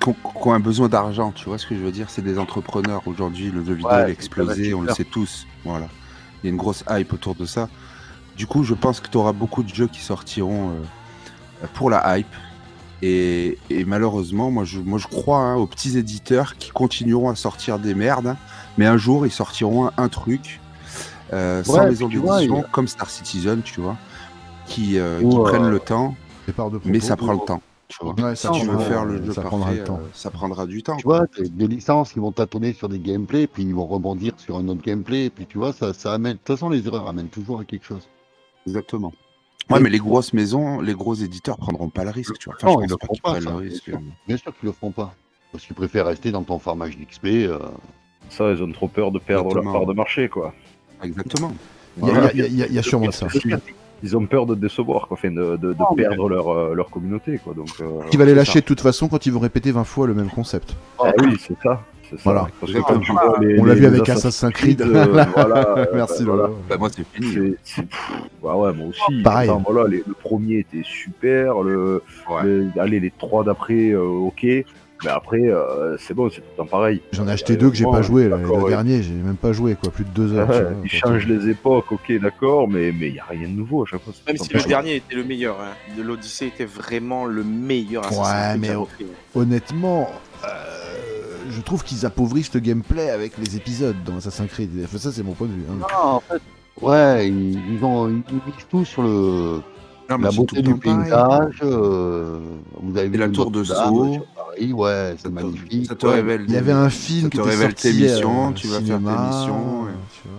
[0.00, 1.30] qui ont, qui ont un besoin d'argent.
[1.30, 2.10] Tu vois ce que je veux dire?
[2.10, 3.02] C'est des entrepreneurs.
[3.06, 5.46] Aujourd'hui, le jeu vidéo Ouais, a explosé, on le sait tous.
[5.64, 5.86] Voilà.
[6.42, 7.68] Il y a une grosse hype autour de ça.
[8.40, 12.16] Du coup, je pense que tu auras beaucoup de jeux qui sortiront euh, pour la
[12.18, 12.34] hype.
[13.02, 17.34] Et, et malheureusement, moi je, moi je crois hein, aux petits éditeurs qui continueront à
[17.34, 18.38] sortir des merdes, hein,
[18.78, 20.58] mais un jour ils sortiront un, un truc
[21.34, 23.98] euh, sans maison d'édition, comme Star Citizen, tu vois,
[24.64, 26.14] qui, euh, qui euh, prennent le temps,
[26.86, 27.60] mais ça prend le temps.
[27.88, 28.14] Tu vois.
[28.14, 29.98] Ouais, ça si tu veux prendra- faire le jeu ça parfait, prendra le temps.
[30.02, 30.96] euh, ça prendra du temps.
[30.96, 34.56] Tu vois, des licences qui vont tâtonner sur des gameplays, puis ils vont rebondir sur
[34.56, 36.34] un autre gameplay, et puis tu vois, ça, ça amène.
[36.34, 38.08] De toute façon, les erreurs amènent toujours à quelque chose.
[38.66, 39.12] Exactement.
[39.70, 42.56] Ouais, mais les grosses maisons, les gros éditeurs prendront pas le risque, tu vois.
[42.60, 43.84] Enfin, Non, je ils pense pas pas, ça, le bien risque.
[43.84, 44.00] sûr.
[44.26, 45.14] Bien sûr qu'ils le feront pas.
[45.52, 47.26] Parce qu'ils préfèrent rester dans ton farmage d'XP.
[47.26, 47.58] euh,
[48.28, 49.72] Ça, ils ont trop peur de perdre Exactement.
[49.72, 50.54] leur part de marché, quoi.
[51.02, 51.52] Exactement.
[51.98, 53.26] Il y, a- il y a- il y a- il y a sûrement ça.
[54.02, 56.74] Ils ont peur de décevoir, quoi, enfin, de, de, de Non, mais- perdre leur, euh,
[56.74, 57.52] leur communauté, quoi.
[57.54, 58.60] Donc, euh, Qui va les lâcher ça.
[58.60, 60.74] de toute façon quand ils vont répéter 20 fois le même concept.
[60.98, 61.82] Ah oui, c'est ça.
[62.16, 62.22] Ça.
[62.24, 62.48] Voilà.
[62.60, 64.82] Parce que quand tu vois les, On l'a vu avec Assassin's Creed.
[64.82, 66.48] euh, voilà, euh, Merci voilà.
[66.68, 67.54] Bah, moi, c'est fini.
[67.64, 68.10] C'est- pff,
[68.42, 69.22] bah ouais, moi aussi.
[69.22, 69.48] Pareil.
[69.48, 71.62] Pourtant, voilà, les- le premier était super.
[71.62, 72.42] Le, Ouais.
[72.44, 74.46] le- allez, les trois d'après, euh, ok.
[75.02, 77.00] Mais après, euh, c'est bon, c'est tout le temps pareil.
[77.12, 78.28] J'en ai acheté deux que j'ai pas joué.
[78.28, 78.36] là.
[78.36, 78.68] Le ouais.
[78.68, 79.90] dernier, j'ai même pas joué, quoi.
[79.90, 80.46] Plus de deux heures.
[80.46, 83.84] Tu vois, ils changent les époques, ok, d'accord, mais il n'y a rien de nouveau
[83.84, 84.12] à chaque fois.
[84.26, 85.72] Même si le dernier était le meilleur, hein.
[85.96, 89.08] De l'Odyssée était vraiment le meilleur Assassin's Ouais, mais.
[89.34, 90.10] Honnêtement,
[90.44, 90.48] euh,
[91.60, 94.70] je trouve qu'ils appauvrissent le gameplay avec les épisodes dans Assassin's Creed.
[94.84, 95.64] Enfin, ça, c'est mon point de vue.
[95.70, 95.74] hein.
[95.92, 96.40] Non, en fait,
[96.80, 99.60] ouais, ils, ils ont, ils tout sur le,
[100.08, 101.60] Non, la beauté tout du paysage.
[101.62, 102.40] euh,
[102.82, 104.16] vous avez vu la tour de Sceaux.
[104.34, 105.86] Paris, ouais, c'est magnifique.
[105.86, 106.14] Ça te ouais.
[106.14, 106.44] révèle.
[106.48, 108.66] Il y avait un film ça qui te était révèle sorti, tes missions, euh, tu
[108.68, 109.82] vas faire tes missions.
[109.84, 109.90] ouais.
[110.22, 110.38] tu vois.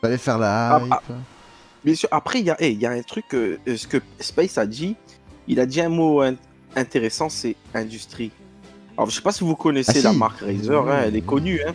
[0.00, 0.92] Fallait faire la Ah, hype.
[0.92, 1.00] ah.
[1.84, 3.96] Bien sûr, après, il y, a- il y a un truc, euh, euh, ce que
[4.20, 4.94] Space a dit,
[5.48, 6.36] il a dit un mot in-
[6.76, 8.30] intéressant, c'est industrie.
[8.96, 10.18] Alors, je sais pas si vous connaissez Ah, la si.
[10.18, 11.60] marque Razer, hein, elle est connue.
[11.66, 11.74] hein.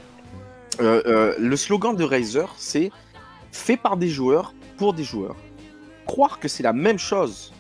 [0.80, 2.92] Euh, euh, le slogan de Razer, c'est
[3.52, 5.36] fait par des joueurs pour des joueurs.
[6.06, 7.52] Croire que c'est la même chose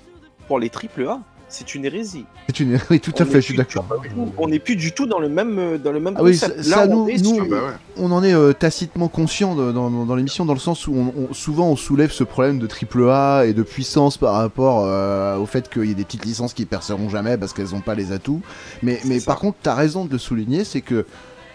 [0.47, 2.25] pour les AAA, c'est une hérésie.
[2.47, 2.77] C'est une...
[2.89, 3.85] Oui, tout à On fait, est je suis plus d'accord.
[4.01, 6.23] du tout- On n'est plus du tout dans le même, euh, dans le même Ah
[6.23, 7.71] oui, ça- Là, ça, on nous- est nous- sur- Ah bah ouais.
[7.97, 10.93] On en est euh, tacitement conscient de- dans, dans- dans l'émission, dans le sens où
[10.93, 14.83] on, on- souvent on soulève ce problème de triple A et de puissance par rapport
[14.85, 17.81] euh, au fait qu'il y ait des petites licences qui perceront jamais parce qu'elles n'ont
[17.81, 18.41] pas les atouts.
[18.83, 21.05] Mais, mais par contre, tu as raison de le souligner, c'est que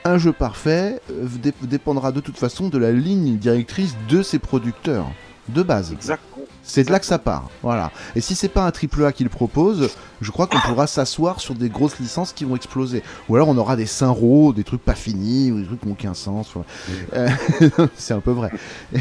[0.04, 1.00] un jeu parfait
[1.42, 5.06] dé- dépendra de toute façon de la ligne directrice de ses producteurs,
[5.48, 5.92] de base.
[5.92, 6.31] Exactement.
[6.64, 7.50] C'est de là que ça part.
[7.62, 7.90] Voilà.
[8.14, 11.40] Et si c'est pas un triple A qui le propose, je crois qu'on pourra s'asseoir
[11.40, 13.02] sur des grosses licences qui vont exploser.
[13.28, 15.92] Ou alors on aura des synchros, des trucs pas finis, ou des trucs qui n'ont
[15.94, 16.52] aucun sens.
[17.14, 17.28] Euh,
[17.96, 18.50] c'est un peu vrai.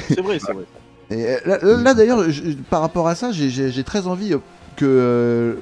[0.08, 0.64] C'est vrai, c'est vrai.
[1.12, 2.24] Et euh, là, d'ailleurs,
[2.70, 4.38] par rapport à ça, j'ai- très envie euh,
[4.76, 5.56] que euh,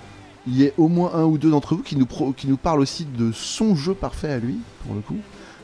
[0.48, 2.58] il y ait au moins un ou deux d'entre vous qui nous, pro- qui nous
[2.58, 5.18] parlent aussi de son jeu parfait à lui, pour le coup,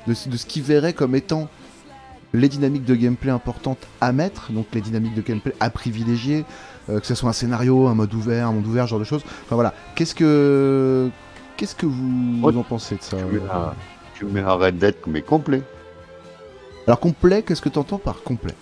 [0.07, 1.47] de, de ce qu'il verrait comme étant
[2.35, 6.45] les dynamiques de gameplay importantes à mettre, donc les dynamiques de gameplay à privilégier,
[6.89, 9.05] euh, que ce soit un scénario, un mode ouvert, un monde ouvert, ce genre de
[9.05, 9.23] choses.
[9.45, 11.09] Enfin voilà, qu'est-ce que
[11.57, 13.73] qu'est-ce que vous, en pensez de ça Tu mets un,
[14.13, 15.61] tu mets un Red Dead mais complet.
[16.87, 18.53] Alors complet, qu'est-ce que tu entends par complet?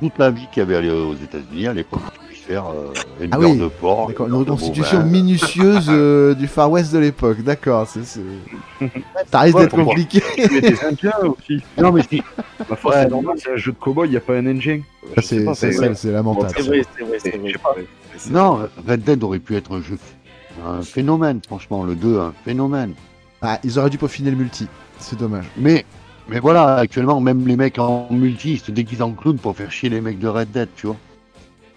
[0.00, 2.00] Toute la vie qu'il y avait aux États-Unis à l'époque,
[2.50, 4.10] faire euh, une Ah oui, de porc.
[4.10, 7.86] Une une reconstitution minutieuse euh, du Far West de l'époque, d'accord.
[7.86, 10.22] Ça risque Ouais, d'être compliqué.
[10.36, 11.62] Des Indiens aussi.
[11.78, 12.22] Non, mais si.
[12.68, 14.82] Ma foi, c'est normal, c'est un jeu de cowboy, il n'y a pas un engine.
[15.16, 16.52] Sais C'est pas, c'est- c'est- c'est- c'est lamentable.
[16.56, 17.86] C'est vrai, c'est vrai, c'est vrai.
[18.30, 19.96] Non, Red Dead aurait pu être un jeu
[20.66, 21.84] un phénomène, franchement.
[21.84, 22.92] Le 2, un phénomène.
[23.40, 24.66] Ah, ils auraient dû peaufiner le multi.
[24.98, 25.46] C'est dommage.
[25.56, 25.86] Mais,
[26.28, 29.70] mais voilà, actuellement, même les mecs en multi, ils se déguisent en clown pour faire
[29.72, 30.96] chier les mecs de Red Dead, tu vois.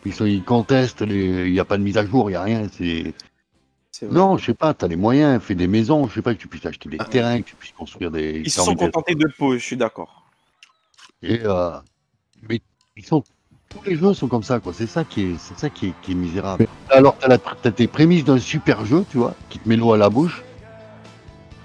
[0.05, 2.37] Ils, sont, ils contestent, les- il n'y a pas de mise à jour, il n'y
[2.37, 2.67] a rien.
[2.71, 3.13] C'est...
[3.91, 4.15] C'est vrai.
[4.15, 6.47] Non, je sais pas, t'as les moyens, fais des maisons, je sais pas, que tu
[6.47, 8.41] puisses acheter des terrains, que tu puisses construire des.
[8.43, 10.23] Ils se sont contentés de peu, je suis d'accord.
[11.21, 11.77] Et euh,
[12.49, 12.59] mais
[12.97, 13.23] ils sont
[13.69, 14.73] tous les jeux sont comme ça quoi.
[14.73, 16.67] C'est ça qui est c'est ça qui est, qui est misérable.
[16.89, 19.93] Alors t'as, la, t'as tes prémices d'un super jeu, tu vois, qui te met l'eau
[19.93, 20.43] à la bouche,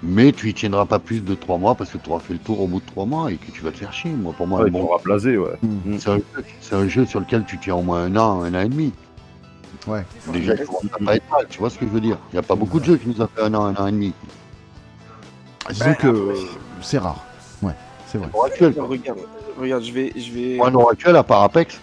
[0.01, 2.39] mais tu y tiendras pas plus de trois mois parce que tu auras fait le
[2.39, 4.11] tour au bout de trois mois et que tu vas te faire chier.
[4.11, 5.51] Moi pour moi, Ouais, bon, tu blasé, ouais.
[5.99, 6.23] c'est, un, jeu-
[6.61, 8.93] c'est un jeu sur lequel tu tiens au moins un an, un an et demi.
[9.87, 10.03] Ouais.
[10.33, 12.17] Déjà, commence à pas être mal, tu vois ce que je veux dire.
[12.31, 13.87] Il n'y a pas beaucoup de jeux qui nous ont fait un an, un an
[13.87, 14.13] et demi.
[15.69, 16.33] Disons que euh,
[16.81, 17.23] c'est rare.
[17.61, 17.73] Ouais,
[18.07, 18.27] c'est vrai.
[18.29, 18.85] Pour actuel, quoi.
[18.85, 19.19] Regarde,
[19.59, 20.59] regarde, je vais, je vais.
[20.61, 21.79] Un heure actuel, à part Apex,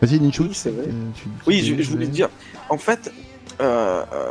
[0.00, 0.42] Vas-y, Ninchu.
[0.42, 0.84] Oui, c'est vrai.
[0.86, 2.28] euh, tu- Oui, tu- je, je voulais te dire,
[2.68, 3.12] en fait,
[3.60, 4.30] euh, euh,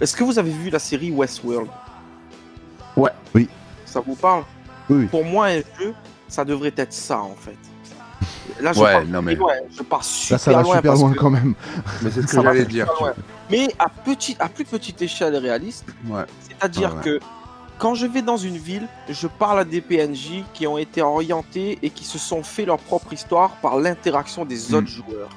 [0.00, 1.68] est-ce que vous avez vu la série Westworld?
[2.96, 3.10] Ouais.
[3.34, 3.48] Oui.
[3.84, 4.44] Ça vous parle?
[4.90, 5.06] Oui, oui.
[5.06, 5.94] Pour moi, un jeu,
[6.28, 7.56] ça devrait être ça, en fait.
[8.60, 10.76] Là, je Ouais, pars non, mais- très loin, je pars super Là, ça va loin.
[10.76, 11.54] super loin que quand même.
[12.02, 12.88] Mais c'est ce que j'allais dire.
[13.50, 16.22] Mais à, petite, à plus petite échelle réaliste, Ouais.
[16.40, 17.02] c'est-à-dire Ah ouais.
[17.04, 17.20] que
[17.78, 21.78] quand je vais dans une ville, je parle à des PNJ qui ont été orientés
[21.82, 24.74] et qui se sont fait leur propre histoire par l'interaction des Mm.
[24.74, 25.28] autres joueurs.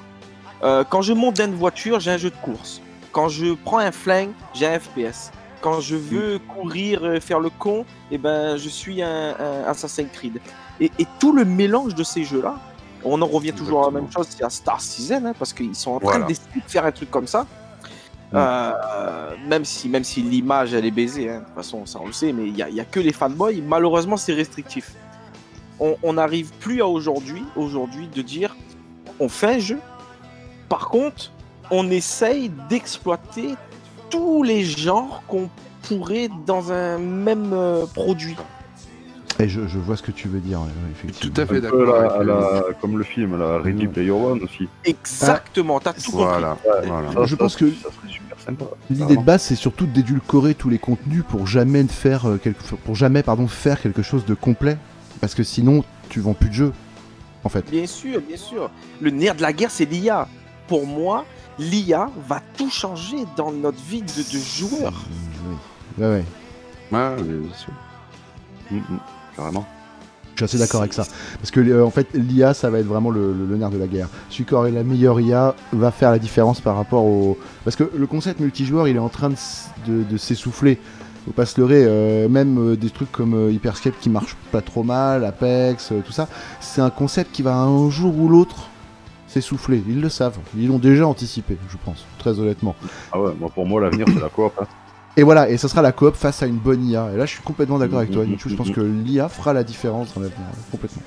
[0.64, 2.80] Euh, quand je monte dans une voiture, j'ai un jeu de course.
[3.12, 5.30] Quand je prends un flingue, j'ai un FPS.
[5.60, 10.10] Quand je veux courir, euh, faire le con, eh ben, je suis un, un Assassin's
[10.12, 10.40] Creed.
[10.80, 12.56] Et, et tout le mélange de ces jeux-là,
[13.04, 15.74] on en revient toujours à la même chose, c'est à Star Citizen, hein, parce qu'ils
[15.74, 16.26] sont en train Voilà.
[16.26, 17.46] d'essayer de faire un truc comme ça.
[18.34, 18.72] Euh,
[19.46, 22.12] même si, même si l'image elle est baisée, hein, de toute façon ça on le
[22.14, 23.60] sait, mais il n'y a, y a que les fanboys.
[23.60, 24.92] Malheureusement, c'est restrictif.
[25.78, 28.56] On on n'arrive plus à aujourd'hui, aujourd'hui, de dire
[29.20, 29.78] on fait un jeu.
[30.70, 31.30] Par contre,
[31.72, 33.54] on essaye d'exploiter
[34.10, 35.48] tous les genres qu'on
[35.88, 38.36] pourrait dans un même euh, produit.
[39.40, 40.60] Et je, je vois ce que tu veux dire,
[40.92, 41.34] effectivement.
[41.34, 42.64] Tout à fait d'accord.
[42.80, 43.86] comme le film, la Ready.
[43.86, 44.68] Player One aussi.
[44.84, 46.26] Exactement, t'as tout compris.
[46.26, 46.58] Voilà.
[46.84, 47.12] voilà.
[47.12, 47.72] Ça, Je ça, pense que.
[48.90, 52.62] L'idée de base, c'est surtout d'édulcorer tous les contenus pour jamais faire euh, quelque...
[52.74, 54.76] pour jamais pardon faire quelque chose de complet,
[55.20, 56.72] parce que sinon tu vends plus de jeux,
[57.44, 57.70] en fait.
[57.70, 58.70] Bien sûr, bien sûr.
[59.00, 60.28] Le nerf de la guerre, c'est l'IA.
[60.72, 61.26] Pour moi,
[61.58, 64.94] l'IA va tout changer dans notre vie de, de joueur.
[65.46, 65.54] Oui.
[65.98, 66.24] Ouais, ouais.
[66.90, 67.72] Ouais, bien sûr.
[68.70, 68.98] Mm, mm,
[69.36, 69.66] Carrément.
[70.34, 71.04] Je suis assez d'accord avec ça.
[71.36, 73.76] Parce que euh, en fait, l'IA, ça va être vraiment le, le- le nerf de
[73.76, 74.08] la guerre.
[74.30, 77.36] Celui qui aurait la meilleure IA va faire la différence par rapport au.
[77.64, 80.78] Parce que le concept multijoueur, il est en train de, s- de- de s'essouffler.
[81.26, 84.62] Faut pas se leurrer, euh, même euh, des trucs comme euh, Hyperscape qui marchent pas
[84.62, 86.28] trop mal, Apex, euh, tout ça,
[86.60, 88.68] c'est un concept qui va un jour ou l'autre
[89.32, 89.82] s'essouffler.
[89.88, 92.74] Ils le savent, ils l'ont déjà anticipé, je pense, très honnêtement.
[93.12, 94.52] Ah ouais, moi, pour moi, l'avenir, c'est la coop.
[94.60, 94.66] hein.
[95.16, 97.10] Et voilà, et ça sera la coop face à une bonne IA.
[97.12, 98.48] Et là, je suis complètement d'accord avec toi, Nichou.
[98.48, 101.02] Je pense que l'IA fera la différence dans l'avenir, complètement.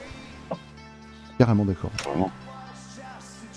[1.40, 1.90] Carrément d'accord.
[2.08, 2.32] Vraiment.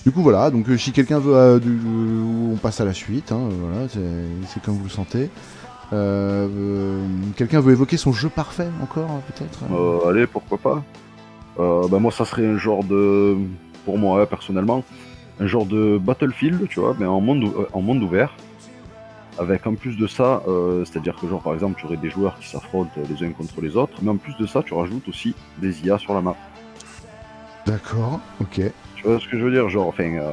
[0.04, 1.34] Du coup, voilà, donc euh, si quelqu'un veut.
[1.34, 5.28] euh, du- euh, on passe à la suite, hein, voilà, c'est comme vous le sentez.
[5.92, 6.48] Euh,
[7.36, 10.82] quelqu'un veut évoquer son jeu parfait encore, hein, peut-être Euh, allez, pourquoi pas?
[11.58, 13.36] Bah, moi, ça serait un genre de.
[13.84, 14.84] Pour moi, hein, personnellement,
[15.40, 18.34] un genre de Battlefield, tu vois, mais en monde, euh, en monde ouvert.
[19.38, 22.36] Avec en plus de ça, euh, c'est-à-dire que, genre, par exemple, tu aurais des joueurs
[22.40, 25.34] qui s'affrontent les uns contre les autres, mais en plus de ça, tu rajoutes aussi
[25.58, 26.34] des IA sur la map.
[27.64, 28.60] D'accord, ok.
[28.96, 30.32] Tu vois ce que je veux dire Genre, enfin, euh,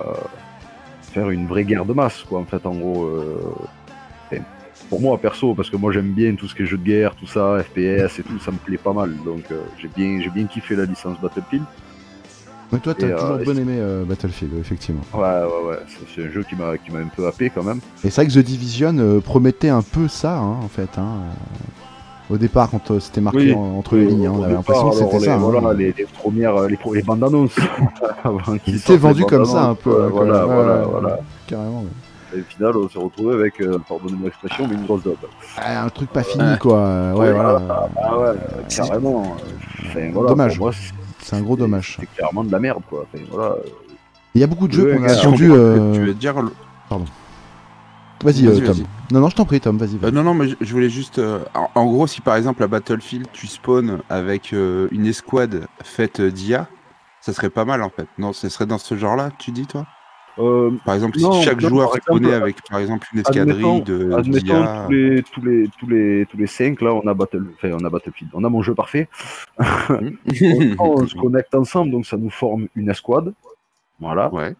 [1.12, 3.06] faire une vraie guerre de masse, quoi, en fait, en gros.
[3.06, 3.40] euh,
[4.90, 7.16] pour moi, perso, parce que moi j'aime bien tout ce qui est jeu de guerre,
[7.16, 9.16] tout ça, FPS et tout, ça me plaît pas mal.
[9.26, 9.44] Donc,
[9.80, 11.66] j'ai bien, j'ai bien kiffé la licence Battlefield.
[12.72, 15.02] Mais toi, t'as euh, toujours bien aimé euh, Battlefield, effectivement.
[15.14, 15.78] Ouais, ouais, ouais.
[16.16, 17.80] c'est- un jeu qui m'a, qui m'a un peu happé quand même.
[18.04, 20.90] Et c'est vrai que The Division euh, promettait un peu ça, hein, en fait.
[20.98, 21.20] hein,
[22.30, 24.90] au départ, quand euh, c'était marqué Oui, en- entre les lignes, hein, on avait l'impression
[24.90, 25.36] que c'était ça.
[25.36, 25.38] hein.
[25.38, 27.54] Voilà, les, les premières, les, bandes annonces.
[28.24, 30.08] sortent était vendu comme ça un peu.
[30.08, 31.20] voilà, voilà, voilà.
[31.48, 31.82] Carrément.
[31.82, 32.38] ouais.
[32.38, 33.54] Et au final, on s'est retrouvé avec,
[33.88, 35.26] pardonnez-moi l'expression, mais une grosse dope.
[35.58, 37.14] Ah, un truc pas fini, quoi.
[37.14, 37.62] Ouais, voilà.
[37.96, 38.28] Ah ouais,
[38.76, 39.38] carrément.
[39.86, 40.60] Enfin, Dommage.
[40.60, 40.72] moi,
[41.30, 41.98] c'est- un gros dommage.
[42.00, 43.06] c'est clairement de la merde, quoi.
[43.14, 43.56] Enfin, voilà.
[44.34, 45.46] Il y a beaucoup de jeux qu'on a regarde, attendu.
[45.46, 46.42] Je comprends ce euh, tu veux dire.
[46.42, 46.52] le-
[48.24, 48.76] Vas-y, euh, Vas-y, Tom.
[48.78, 48.86] vas-y.
[49.14, 50.00] Non, non, je t'en prie, Tom, vas-y.
[50.04, 51.20] Euh, non, non, mais je, voulais juste.
[51.20, 55.68] euh, en, en gros, si par exemple à Battlefield tu spawns avec euh, une escouade
[55.84, 56.68] faite euh, d'IA,
[57.22, 58.08] ça serait pas mal en fait.
[58.18, 59.86] Non, ce serait dans ce genre-là, tu dis toi?
[60.38, 64.12] Euh, Par exemple, Non, si chaque non, joueur exemple, avec par exemple une escadrille de
[64.12, 67.72] admettons tous les tous les tous les tous les cinq là, on a Battle, enfin,
[67.80, 69.08] on a Battlefield, on a mon jeu parfait.
[69.90, 70.12] on,
[70.80, 73.34] on se connecte ensemble, donc ça nous forme une escouade.
[74.00, 74.34] Voilà.
[74.34, 74.56] ouais.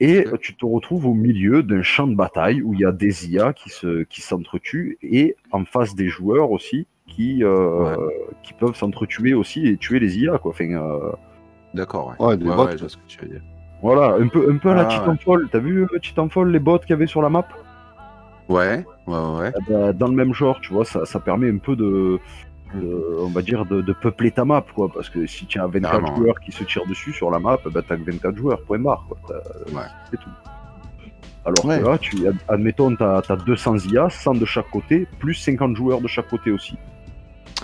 [0.00, 3.30] Et tu te retrouves au milieu d'un champ de bataille où il y a des
[3.30, 7.94] IA qui se qui s'entretuent et en face des joueurs aussi qui euh,
[8.42, 10.50] qui peuvent s'entretuer aussi et tuer les IA quoi.
[10.50, 11.12] Enfin, euh,
[11.74, 12.26] D'accord, ouais.
[12.26, 12.64] Ouais, Ouais, bots.
[12.64, 13.42] ouais, je vois ce que tu veux dire.
[13.82, 15.48] Voilà, un peu un peu à la Ah, Titanfall.
[15.50, 17.46] T'as vu euh, Titanfall les bots qu'il y avait sur la map?
[18.48, 19.52] Ouais, ouais, ouais.
[19.58, 22.18] Eh ben, Dans le même genre, tu vois, ça, ça permet un peu de,
[22.74, 25.66] de- on va dire de, de peupler ta map quoi, parce que si tu as
[25.66, 28.60] 24 Carrément, joueurs qui se tirent dessus sur la map, ben t'as que 24 joueurs,
[28.62, 29.18] point barre quoi.
[29.28, 29.86] T'as- Ouais.
[30.10, 30.30] C'est tout.
[31.44, 31.80] Alors Ouais.
[31.80, 35.74] que là, tu, ad- admettons, tu as, 200 IA, 100 de chaque côté, plus 50
[35.76, 36.76] joueurs de chaque côté aussi.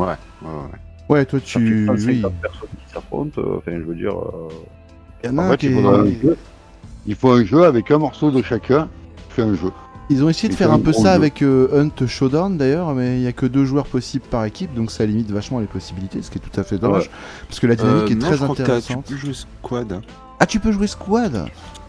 [0.00, 0.14] Ouais, ouais,
[0.48, 0.78] ouais.
[1.08, 1.86] Ouais, toi Ça tu.
[1.86, 2.20] fait Oui.
[2.20, 3.40] 150 personnes qui s'affrontent.
[3.40, 4.16] euh, Enfin, je veux dire.
[4.18, 4.48] euh,
[5.24, 6.36] Il y en a En un fait, qui il, est- faudra un jeu.
[7.06, 8.88] il faut un jeu avec un morceau de chacun.
[9.30, 9.70] Fais un jeu.
[10.10, 11.08] Ils ont essayé de faire un un peu ça jeu.
[11.08, 11.68] avec euh,
[12.00, 15.04] Hunt Showdown d'ailleurs, mais il y a que deux joueurs possibles par équipe, donc ça
[15.04, 17.10] limite vachement les possibilités, ce qui est tout à fait dommage,
[17.46, 19.04] parce que la dynamique Euh, est non, très je crois que t'as- intéressante.
[19.06, 20.00] Tu peux jouer squad.
[20.40, 21.44] Ah, tu peux jouer squad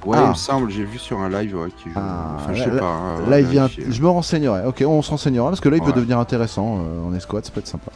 [0.05, 0.23] Ouais, Ah.
[0.25, 1.95] il me semble, j'ai vu sur un live ouais, qui joue.
[1.95, 2.85] Ah, enfin, je là- sais pas.
[2.85, 3.67] hein, Là, il vient.
[3.89, 4.65] Je me renseignerai.
[4.65, 7.51] Ok, on se renseignera parce que là, il peut devenir intéressant euh, en escouade, ça
[7.51, 7.91] peut être sympa.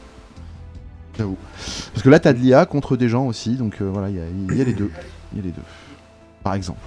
[1.18, 1.38] J'avoue.
[1.94, 4.20] Parce que là, t'as de l'IA contre des gens aussi, donc euh, voilà, il y
[4.20, 4.90] a, il y a les deux.
[5.34, 5.62] Il y a les deux.
[6.44, 6.80] Par exemple.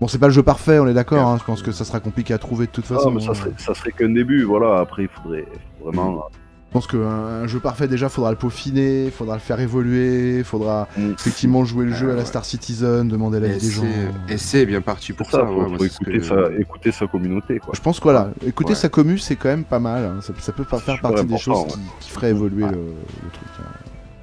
[0.00, 1.26] Bon, c'est pas le jeu parfait, on est d'accord.
[1.26, 3.10] hein, je pense que ça sera compliqué à trouver de toute ah, façon.
[3.10, 3.34] mais ça hein.
[3.34, 4.78] serait, ça serait qu'un début, voilà.
[4.80, 5.46] Après, il faudrait
[5.82, 6.24] vraiment.
[6.68, 10.86] Je pense qu'un un jeu parfait, déjà, faudra le peaufiner, faudra le faire évoluer, faudra
[10.98, 11.12] Mm.
[11.12, 12.26] effectivement jouer le jeu Ah, à la ouais.
[12.26, 13.82] Star Citizen, demander l'avis des gens.
[14.28, 15.46] c'est- Et c'est bien parti pour ça, ça.
[15.46, 17.72] faut, ouais, écouter, que- sa, écouter sa communauté, quoi.
[17.74, 18.74] Je pense que voilà, écouter Ouais.
[18.76, 20.04] sa commu, c'est quand même pas mal.
[20.04, 20.20] hein.
[20.20, 22.70] Ça, ça peut faire partie des choses qui, qui feraient évoluer Ouais.
[22.72, 23.48] le, le truc.
[23.60, 23.62] hein.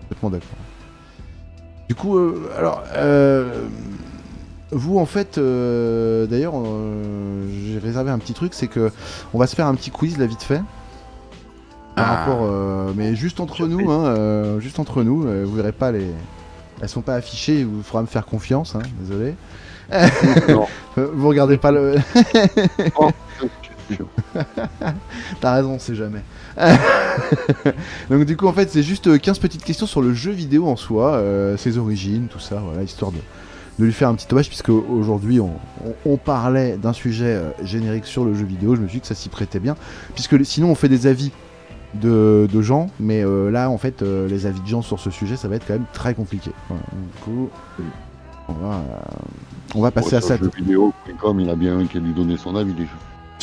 [0.01, 0.49] Complètement d'accord.
[1.89, 3.65] Du coup, euh, alors, euh,
[4.71, 8.91] vous en fait, euh, d'ailleurs, euh, j'ai réservé un petit truc, c'est que
[9.33, 10.61] on va se faire un petit quiz là vite fait.
[11.95, 12.15] Par Ah.
[12.15, 16.07] rapport, euh, mais juste entre nous, hein, euh, juste entre nous, vous verrez pas les,
[16.81, 19.35] elles sont pas affichées, il vous faudra me faire confiance, hein, désolé.
[20.49, 20.65] Non.
[20.95, 21.95] Vous regardez pas le.
[22.97, 23.09] Oh,
[25.41, 26.21] T'as raison, c'est jamais.
[28.09, 30.67] Donc du coup, en fait, c'est juste euh, 15 petites questions sur le jeu vidéo
[30.67, 33.17] en soi, euh, ses origines, tout ça, voilà, histoire de,
[33.79, 35.51] de lui faire un petit hommage, puisque aujourd'hui, on,
[35.85, 39.01] on- on parlait d'un sujet euh, générique sur le jeu vidéo, je me suis dit
[39.01, 39.75] que ça s'y prêtait bien,
[40.13, 41.31] puisque sinon on fait des avis
[41.95, 45.11] de, de gens, mais euh, là, en fait, euh, les avis de gens sur ce
[45.11, 46.51] sujet, ça va être quand même très compliqué.
[46.71, 47.49] Du coup,
[48.49, 48.79] on va, euh,
[49.75, 50.37] on va passer à ça.
[50.37, 52.89] Jeuxvideo.com, il a bien lui donné son avis déjà.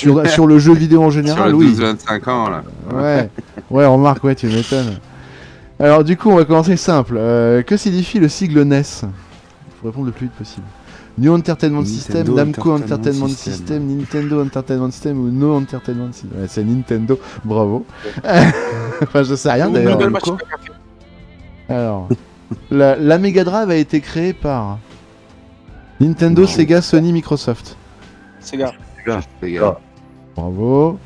[0.01, 1.75] Sur, sur le jeu vidéo en Sur général, le oui.
[1.75, 2.63] 12-25 ans, là.
[2.95, 3.31] Ouais,
[3.71, 4.99] ouais, remarque, ouais, tu m'étonnes.
[5.79, 7.15] Alors, du coup, on va commencer simple.
[7.17, 10.67] Euh, que signifie le sigle NES Faut répondre le plus vite possible.
[11.19, 13.53] New Entertainment System, Namco Entertainment Entertainment System.
[13.53, 17.85] System, Nintendo Entertainment System ou No Entertainment System Ouais, C'est Nintendo, bravo.
[19.03, 19.99] enfin, je sais rien d'ailleurs.
[21.69, 22.09] Alors,
[22.71, 24.79] la, la Mega Drive a été créée par
[26.01, 26.49] Nintendo, Non.
[26.49, 27.77] Sega, Sony, Microsoft.
[28.41, 28.73] Sega.
[29.43, 29.79] Les gars.
[30.41, 30.99] Bravo.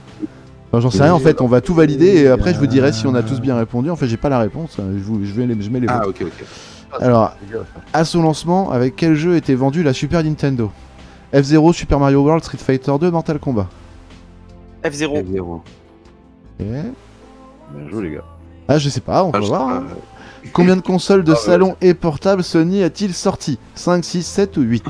[0.71, 2.93] Enfin, J'en sais rien en fait, on va tout valider et après je vous dirai
[2.93, 3.91] si on a tous bien répondu.
[3.91, 4.85] En fait, j'ai pas la réponse, hein.
[4.97, 6.21] je, vous, je, vais les, je mets les Ah, votes.
[6.21, 7.01] ok, ok.
[7.01, 7.81] Alors, gars, ça.
[7.93, 10.71] à son lancement, avec quel jeu était vendu la Super Nintendo?
[11.33, 13.69] F0, Super Mario World, Street Fighter 2, Mortal Kombat?
[14.85, 15.25] F0.
[15.25, 15.41] F0.
[15.41, 15.63] Ok.
[16.61, 16.85] Bien
[17.91, 18.25] joué, les gars.
[18.69, 19.69] Ah, je sais pas, on Ah, va je- voir.
[19.69, 19.85] hein.
[20.53, 21.41] Combien de consoles de Ah, ouais.
[21.41, 23.59] salon et portables Sony a-t-il sorti?
[23.75, 24.85] 5, 6, 7 ou 8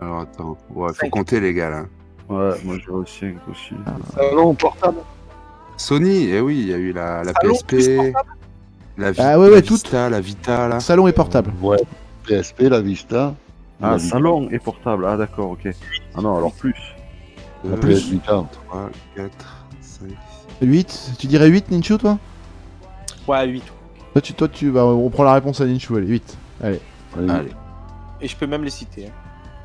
[0.00, 1.84] Alors attends, ouais, faut compter les gars là.
[2.30, 3.74] Ouais, moi j'ai aussi 5 aussi.
[4.14, 4.98] Salon portable?
[5.76, 8.12] Sony, eh oui, il y a eu la, la Salon plus PSP,
[8.98, 9.82] la, Vi- Ah ouais, ouais, la toutes.
[9.82, 10.80] Vista, la Vita là.
[10.80, 11.52] Salon et portable.
[11.60, 11.78] Ouais.
[12.26, 13.34] PSP, la Vista.
[13.82, 14.08] Ah, la Vita.
[14.10, 15.06] salon et portable.
[15.06, 15.68] Ah, d'accord, ok.
[16.14, 16.74] Ah non, alors plus.
[17.64, 18.44] PS Vita.
[18.68, 20.08] 3, 4, 5.
[20.62, 22.18] 8 Tu dirais 8, Ninchu, toi?
[23.26, 23.64] Ouais, 8.
[24.12, 26.38] toi, tu, toi, tu, bah, on prend la réponse à Ninchu, allez, 8.
[26.62, 26.80] Allez.
[27.18, 27.30] Allez.
[27.30, 27.50] Allez.
[28.20, 29.06] Et je peux même les citer.
[29.06, 29.12] hein.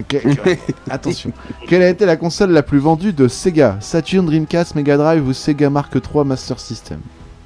[0.08, 0.18] Que-
[0.90, 1.32] Attention.
[1.68, 3.78] Quelle a été la console la plus vendue de Sega?
[3.80, 7.00] Saturn, Dreamcast, Mega Drive ou Sega Mark III Master System?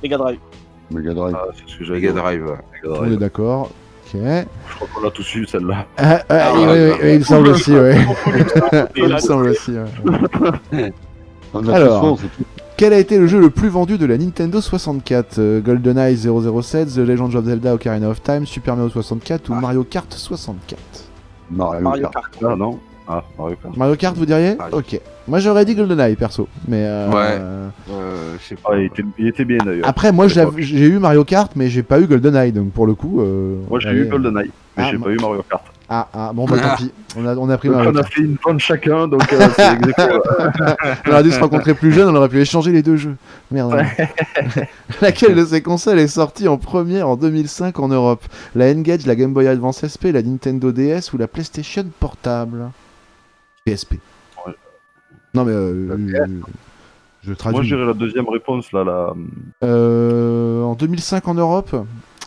[0.03, 0.39] Mega Drive.
[0.91, 1.35] Mega Drive.
[1.37, 2.13] Ah, c'est ce que j'avais Mega.
[2.13, 2.41] Drive.
[2.41, 3.13] Mega On Drive.
[3.13, 3.61] est d'accord.
[4.13, 4.19] Ok.
[4.21, 5.85] Je crois qu'on l'a tous eu, celle-là.
[5.97, 7.95] Ah, ah, Ah, oui, oui, oui, il me semble aussi, ouais.
[8.95, 10.93] Et Il me semble aussi, ouais.
[11.53, 12.17] On Alors.
[12.77, 16.93] Quel a été le jeu le plus vendu de la Nintendo 64 Euh, GoldenEye 007,
[16.95, 19.59] The Legend of Zelda Ocarina of Time, Super Mario 64 ou Ah.
[19.59, 20.79] Mario Kart 64
[21.51, 22.13] Mario, Mario Kart.
[22.31, 22.43] Kart.
[22.51, 22.79] Ah non.
[23.07, 23.75] Ah, Mario Kart.
[23.77, 24.77] Mario Kart, vous diriez Mario.
[24.77, 24.99] Ok.
[25.27, 26.47] Moi, j'aurais dit GoldenEye, perso.
[26.67, 27.39] Mais euh, Ouais.
[27.39, 28.69] Euh, je sais pas.
[28.73, 29.87] Ah, il était, il était bien d'ailleurs.
[29.87, 33.21] Après, moi, j'ai eu Mario Kart, mais j'ai pas eu GoldenEye, donc pour le coup...
[33.21, 35.63] euh, Moi j'ai eu GoldenEye, mais Ah, j'ai moi- pas eu Mario Kart.
[35.91, 36.75] Ah, ah, bon, bah tant Ah.
[36.77, 36.91] pis.
[37.17, 39.73] On a, on a pris Donc, on a fait une bonne chacun, donc euh, c'est
[39.89, 40.21] ex aequo.
[41.07, 43.15] On aurait dû se rencontrer plus jeune, on aurait pu échanger les deux jeux.
[43.49, 43.81] Merde.
[45.01, 48.23] Laquelle de ces consoles est sortie en première en 2005 en Europe?
[48.55, 52.69] La N-Gage, la Game Boy Advance SP, la Nintendo DS ou la PlayStation Portable?
[53.65, 53.93] PSP.
[54.45, 54.53] Ouais.
[55.33, 56.27] Non mais euh, euh,
[57.23, 57.67] je Moi, traduis.
[57.67, 59.13] je dirais la deuxième réponse, là, la...
[59.63, 61.75] Euh, en 2005 en Europe?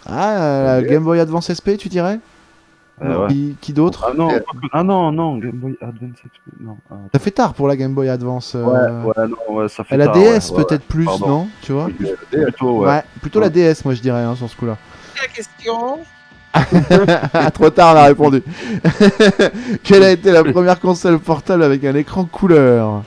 [0.04, 0.82] Ah, la.
[0.82, 2.18] Game Boy Advance SP, tu dirais?
[3.04, 3.28] Euh, ouais.
[3.32, 4.30] Qui, qui d'autre Ah non,
[4.72, 6.76] ah non, non, Game Boy Advance XP, non.
[6.90, 8.54] ah, Ça fait tard pour la Game Boy Advance.
[8.54, 11.26] euh, Ouais, ouais, non, ouais, ça fait la tard, DS ouais, ouais, peut-être plus, pardon.
[11.28, 11.88] non Tu vois
[12.30, 12.88] Plutôt, ouais.
[12.88, 14.76] Ouais, plutôt la DS, moi je dirais, hein, sur ce coup-là.
[15.20, 15.98] La question
[17.54, 18.42] Trop tard, on a répondu.
[19.82, 23.02] Quelle a été la première console portable avec un écran couleur?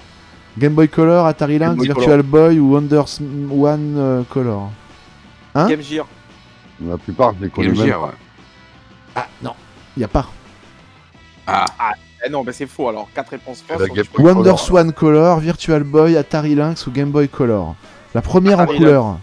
[0.57, 3.03] Game Boy Color, Atari Lynx, Boy Virtual Boy ou Wonder
[3.51, 4.71] One euh, Color?
[5.53, 5.67] Hein?
[5.67, 6.05] Game Gear.
[6.85, 7.87] La plupart, je les connais Game même.
[7.87, 8.09] Gear, ouais.
[9.15, 9.51] Ah non,
[9.97, 10.27] il a pas.
[11.47, 11.65] Ah,
[12.25, 13.07] Eh non, mais c'est faux alors.
[13.13, 13.79] Quatre réponses fausses.
[13.79, 14.59] La Wonder Color.
[14.59, 17.75] Swan Color, Virtual Boy, Atari Lynx ou Game Boy Color
[18.15, 19.17] La première en couleur.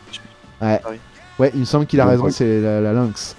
[0.60, 0.74] Ouais.
[0.74, 0.98] Atari.
[1.38, 3.34] ouais, il me semble qu'il a raison, c'est la, la Lynx.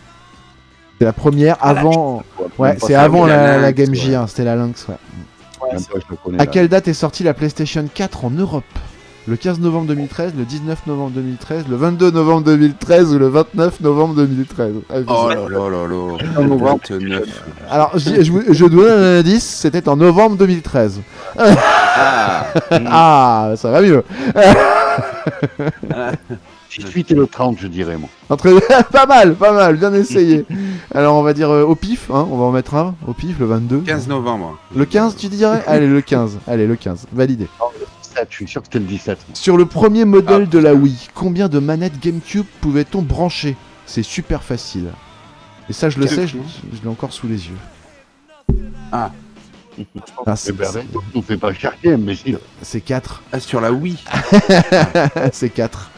[1.00, 2.24] C'est la première Ah, la avant.
[2.40, 3.96] Ouais, Ouais, c'est avant la, la la Game ouais.
[3.96, 4.96] Gear, c'était la Lynx, ouais.
[5.62, 6.40] Ouais.
[6.40, 8.66] À quelle date est sortie la PlayStation 4 en Europe?
[9.26, 13.80] Le 15 novembre 2013, le 19 novembre 2013, le 22 novembre 2013 ou le 29
[13.80, 15.36] novembre 2013 Ah, oh sais.
[15.36, 16.18] là là là là.
[16.38, 16.82] En novembre.
[16.90, 17.24] 29.
[17.72, 21.00] Alors, je, je, vous- je donne un indice, c'était en novembre 2013.
[21.40, 22.48] Ah,
[22.86, 24.04] Ah, ça va mieux.
[26.78, 28.10] 18 et le 30, je dirais, moi.
[28.30, 28.50] Entre...
[28.92, 30.44] pas mal, pas mal, bien essayé.
[30.94, 33.38] Alors, on va dire euh, au pif, hein, on va en mettre un, au pif,
[33.40, 33.82] le 22.
[33.86, 34.58] 15 novembre.
[34.76, 35.64] Le 15, tu dirais?
[35.68, 36.40] Allez, le 15.
[36.48, 37.06] Allez, le 15.
[37.14, 37.48] Validé.
[38.14, 39.18] 17, je suis sûr que c'était le 17.
[39.28, 39.36] moi.
[39.36, 43.56] Sur le premier modèle de la Wii, combien de manettes GameCube pouvait-on brancher?
[43.86, 44.90] C'est super facile.
[45.70, 47.58] Et ça, je le sais, je, l'ai encore sous les yeux.
[48.92, 49.12] Ah.
[50.26, 52.38] Ah, Eh c'est ben, pas chercher, imbécile.
[52.62, 53.24] c'est 4.
[53.32, 53.98] Ah, sur la Wii.
[55.32, 55.90] c'est 4.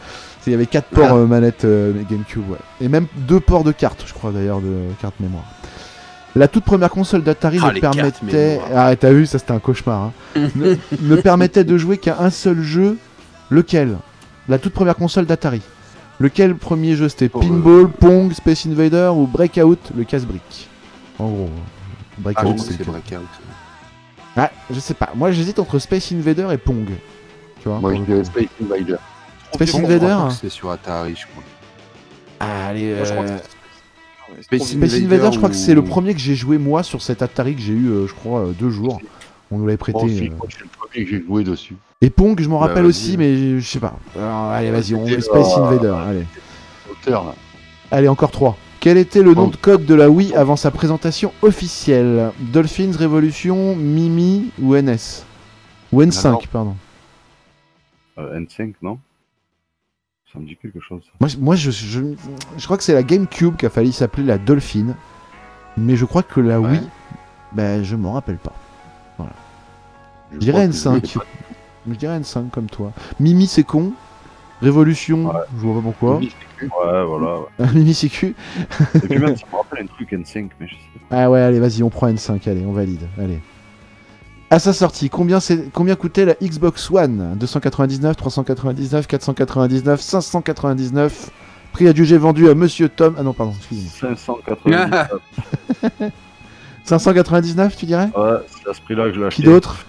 [0.46, 2.58] Il y avait 4 ports euh, manettes euh, GameCube, ouais.
[2.80, 5.44] Et même 2 ports de cartes, je crois d'ailleurs, de carte mémoire.
[6.36, 8.60] La toute première console d'Atari Ah, ne cartes permettait.
[8.74, 10.12] Ah, t'as vu, ça c'était un cauchemar.
[10.36, 10.48] hein.
[10.54, 12.98] ne, ne permettait de jouer qu'à un seul jeu.
[13.50, 13.96] Lequel?
[14.48, 15.62] La toute première console d'Atari.
[16.20, 17.08] Lequel premier jeu?
[17.08, 20.68] C'était Oh, Pinball, Pong, Space Invader ou Breakout, le casse-brique?
[21.18, 21.50] En gros.
[21.50, 23.26] Ah, Breakout, oui, c'est Breakout.
[24.36, 25.10] Ah, je sais pas.
[25.14, 26.86] Moi j'hésite entre Space Invader et Pong.
[27.62, 28.24] Tu vois Moi, je dirais.
[28.24, 28.96] Space Invader.
[29.54, 31.42] Space Invader C'est sur Atari, je crois.
[32.40, 33.30] Ah, allez, Moi, je crois que
[34.42, 37.22] Space Invader Invader, je crois que c'est le premier que j'ai joué moi sur cet
[37.22, 39.00] Atari que j'ai eu, euh, je crois, euh, deux jours.
[39.50, 39.98] On nous l'avait prêté.
[39.98, 40.28] Moi aussi, je euh.
[40.30, 41.76] le premier que j'ai joué dessus.
[42.00, 43.96] Et Pong, je m'en Bah, rappelle aussi, mais je sais pas.
[44.16, 45.94] Alors, allez, vas-y, on Space euh, Invader.
[46.08, 46.24] Allez.
[46.90, 47.34] Auteur, là.
[47.90, 48.56] allez, encore trois.
[48.80, 52.30] Quel était le nom de code de la Wii avant sa présentation officielle?
[52.52, 55.24] Dolphins, Revolution, Mimi ou NS
[55.92, 56.42] Ou N5, Alors.
[56.48, 56.76] pardon.
[58.18, 58.98] Euh, N5, non?
[60.32, 61.02] Ça me dit quelque chose.
[61.04, 61.10] ça.
[61.20, 62.00] Moi, je- moi je, je,
[62.56, 64.94] je crois que c'est la GameCube qui a fallu s'appeler la Dolphin.
[65.76, 66.70] Mais je crois que la Ouais.
[66.70, 66.80] Wii,
[67.52, 68.52] ben, je m'en rappelle pas.
[69.18, 69.24] Je
[70.34, 71.18] Je dirais crois que- N5.
[71.88, 72.92] Je dirais N5 comme toi.
[73.20, 73.92] Mimi, c'est con.
[74.62, 76.16] Révolution, je vois pas pourquoi.
[76.16, 77.40] Oui, c'est Ouais, voilà.
[77.58, 77.66] ouais.
[77.74, 78.34] Mimi, c'est cul.
[78.94, 81.22] Et puis même, ça me rappelle un truc N5, mais je sais pas.
[81.24, 83.06] Ah ouais, allez, vas-y, on prend N5, allez, on valide.
[83.18, 83.40] Allez.
[84.50, 87.34] À sa sortie, combien, c'est- combien coûtait la Xbox One?
[87.36, 91.30] 299, 399, 499, 599.
[91.72, 93.16] Prix adjugé vendu à Monsieur Tom.
[93.18, 94.14] Ah non, pardon, excusez-moi.
[94.16, 95.08] 599.
[96.84, 98.08] 599, tu dirais?
[98.16, 99.42] Ouais, c'est à ce prix-là que je l'ai acheté.
[99.42, 99.84] Qui d'autre?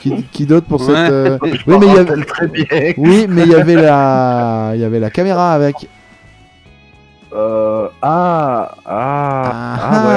[0.00, 0.94] Qui, qui d'autre pour cette.
[0.96, 2.24] Euh, Oui, mais il y rappelle avait.
[2.24, 2.64] très bien.
[2.96, 5.88] Oui, mais il y avait la, il y avait la caméra avec.
[7.34, 10.14] Euh, ah, ah, Ah, ah, ouais.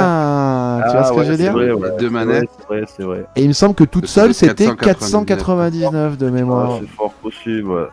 [0.83, 2.43] Tu vois ce que ouais, je veux c'est dire vrai, ouais, deux manettes.
[2.43, 3.25] vrai, C'est vrai, c'est vrai.
[3.35, 5.25] Et il me semble que toute seule c'était 499.
[5.25, 6.71] 499 de mémoire.
[6.73, 7.85] Ouais, c'est fort possible, ouais.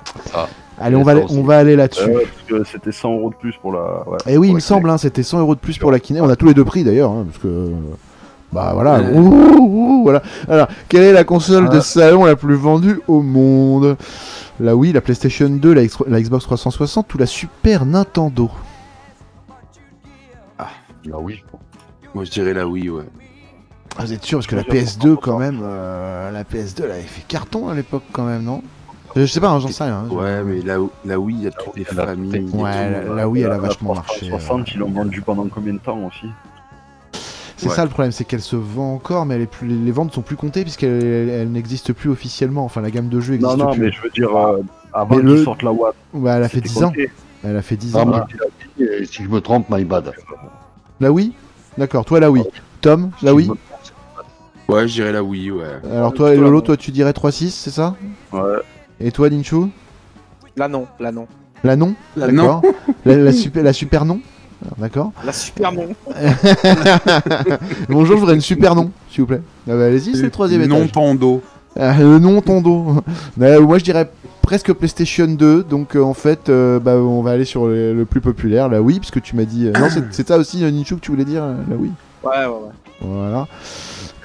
[0.79, 2.11] Allez, on va, on va aller là-dessus.
[2.11, 4.07] Ouais, parce que c'était 100 euros de plus pour la.
[4.07, 5.99] Ouais, Et oui, il me la semble, hein, c'était 100 euros de plus pour la
[6.01, 6.21] kiné.
[6.21, 7.71] On a tous les deux prix d'ailleurs, hein, parce que.
[8.53, 9.01] Bah voilà.
[9.01, 9.13] Ouais.
[9.19, 10.23] Ouh, ouh, voilà.
[10.49, 11.81] Alors, quelle est la console de Ah.
[11.83, 13.97] salon la plus vendue au monde?
[14.61, 18.51] La Wii, la PlayStation 2, la, X- la Xbox 360 ou la Super Nintendo?
[20.59, 21.61] Ah oui, je crois.
[22.17, 23.03] Moi, je dirais la Wii, ouais.
[23.99, 26.45] Ah, Vous êtes sûr Parce que la Moi, j'avoue, PS2, pas quand même, euh, la
[26.45, 28.63] PS2, elle avait fait carton à l'époque, quand même, non?
[29.15, 30.07] Je sais pas, hein, j'en sais rien.
[30.11, 30.15] hein.
[30.15, 32.49] Ouais, mais la, la Wii, il y a toutes les elle a familles.
[32.55, 34.25] Ouais, la, la Wii, elle a La vachement marché.
[34.27, 34.29] euh.
[34.31, 36.27] 360, ils l'ont vendu pendant combien de temps aussi?
[37.59, 37.75] C'est Ouais.
[37.75, 40.23] ça le problème, c'est qu'elle se vend encore, mais elle est plus, les ventes sont
[40.23, 42.65] plus comptées puisqu'elle elle, elle n'existe plus officiellement.
[42.65, 43.81] Enfin, la gamme de jeux Non, existe non, plus.
[43.83, 44.63] mais je veux dire, euh,
[44.95, 45.95] avant qu'ils le- sortent la Watt.
[46.15, 46.93] Ouais, elle a fait c'était 10 ans.
[47.45, 48.27] Elle a fait 10 Ah, ans.
[48.81, 50.13] et si je me trompe, my bad.
[51.01, 51.33] La Wii?
[51.79, 52.45] D'accord, toi la Wii.
[52.81, 53.51] Tom, là oui
[54.69, 55.65] Ouais, je dirais la Wii, ouais.
[55.93, 57.95] Alors toi et Lolo, toi tu dirais 3-6, c'est ça
[58.33, 58.59] Ouais.
[59.01, 59.57] Et toi Ninchu
[60.57, 61.27] Là non, là non.
[61.63, 62.63] La non La D'accord.
[63.05, 64.21] La, la super, la super non
[64.79, 65.13] D'accord.
[65.25, 65.89] La super non.
[67.89, 69.43] Bonjour, je voudrais une super non, s'il vous plaît.
[69.69, 70.93] Ah bah, Allez-y, c'est le troisième Non étage.
[70.93, 71.43] Pando.
[71.79, 73.03] Ah, le non tondo.
[73.41, 74.11] Euh, moi je dirais
[74.43, 78.05] presque PlayStation 2, donc euh, en fait euh, bah, on va aller sur le, le
[78.05, 79.67] plus populaire, la Wii, parce que tu m'as dit...
[79.67, 81.91] euh, non, c'est- ça aussi, Ninchu, que tu voulais dire, la Wii?
[82.23, 82.71] Ouais, ouais, ouais.
[83.01, 83.47] Voilà.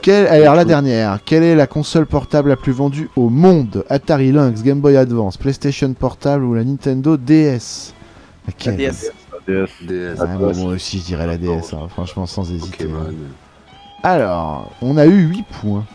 [0.01, 3.83] Quelle, alors la dernière, quelle est la console portable la plus vendue au monde?
[3.89, 7.93] Atari Lynx, Game Boy Advance, PlayStation Portable ou la Nintendo DS
[8.65, 9.11] La DS.
[9.47, 9.69] DS.
[9.87, 10.15] DS.
[10.19, 12.87] Ah, moi, moi aussi je dirais la DS, hein, franchement sans hésiter.
[14.03, 15.85] Alors, on a eu 8 points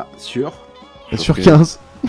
[0.00, 1.42] Ah, sur Ok.
[1.42, 1.78] 15.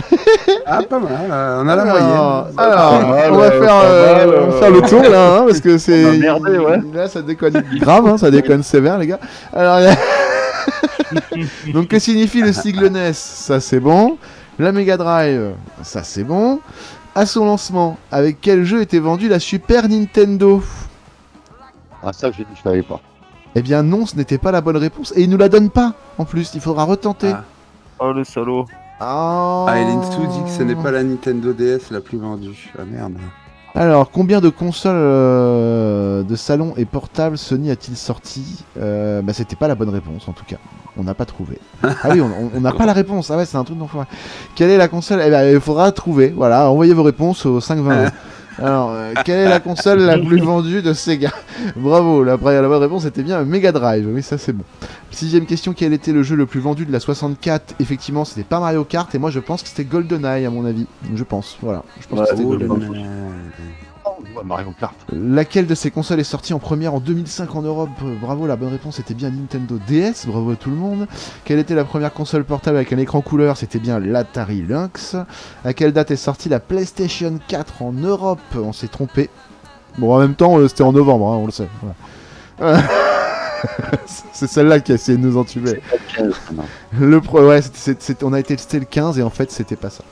[0.64, 1.12] Ah, pas mal.
[1.30, 2.54] euh, on a la Alors, moyenne.
[2.56, 2.92] Alors,
[3.32, 5.60] on va euh, faire, pas euh, mal, on va faire le tour là, hein, parce
[5.60, 6.30] que c'est.
[6.30, 6.80] Ouais.
[6.94, 9.18] Là, ça déconne grave, hein, ça déconne sévère, les gars.
[9.52, 9.80] Alors,
[11.74, 14.16] donc, que signifie le sigle NES Ça, c'est bon.
[14.58, 16.60] La Mega Drive, ça, c'est bon.
[17.14, 20.62] À son lancement, avec quel jeu était vendue la Super Nintendo?
[22.02, 23.00] Ah, ça, je je savais pas.
[23.54, 25.12] Eh bien, non, ce n'était pas la bonne réponse.
[25.16, 26.52] Et il nous la donne pas, en plus.
[26.54, 27.32] Il faudra retenter.
[27.34, 27.44] Ah.
[28.04, 28.64] Oh le salaud.
[28.98, 29.66] Ah.
[29.68, 32.72] Ah, Hélène Stou dit que ce n'est pas la Nintendo DS la plus vendue.
[32.76, 33.14] Ah merde.
[33.76, 39.54] Alors, combien de consoles euh, de salon et portables Sony a-t-il sorti euh, Bah, c'était
[39.54, 40.56] pas la bonne réponse en tout cas.
[40.96, 41.58] On n'a pas trouvé.
[41.84, 43.30] Ah oui, on n'a pas la réponse.
[43.30, 44.08] Ah ouais, c'est un truc d'enfoiré.
[44.56, 45.22] Quelle est la console?
[45.24, 46.30] Eh ben, il faudra trouver.
[46.36, 48.10] Voilà, envoyez vos réponses au 520.
[48.58, 51.30] Alors, euh, quelle est la console la plus vendue de Sega
[51.76, 54.06] Bravo, la, la bonne réponse était bien Mega Drive.
[54.12, 54.64] Oui, ça c'est bon.
[55.10, 58.60] Sixième question, quel était le jeu le plus vendu de la 64 Effectivement, c'était pas
[58.60, 60.86] Mario Kart et moi je pense que c'était GoldenEye à mon avis.
[61.14, 61.82] Je pense, voilà.
[62.00, 63.04] Je pense Ouais, que c'était oh, GoldenEye.
[64.44, 64.94] Mario Kart.
[65.12, 68.56] Laquelle de ces consoles est sortie en première en 2005 en Europe Euh, Bravo, la
[68.56, 71.06] bonne réponse était bien Nintendo DS, bravo à tout le monde.
[71.44, 75.16] Quelle était la première console portable avec un écran couleur C'était bien l'Atari Lynx.
[75.64, 79.30] À quelle date est sortie la PlayStation 4 en Europe On s'est trompé.
[79.98, 81.68] Bon, en même temps, euh, c'était en novembre, hein, on le sait.
[82.58, 82.82] voilà.
[84.32, 85.80] C'est celle-là qui a essayé de nous entuber.
[86.52, 86.64] Non.
[86.98, 87.60] Le pro- ouais,
[88.22, 90.02] on a été testé le 15 et en fait c'était pas ça.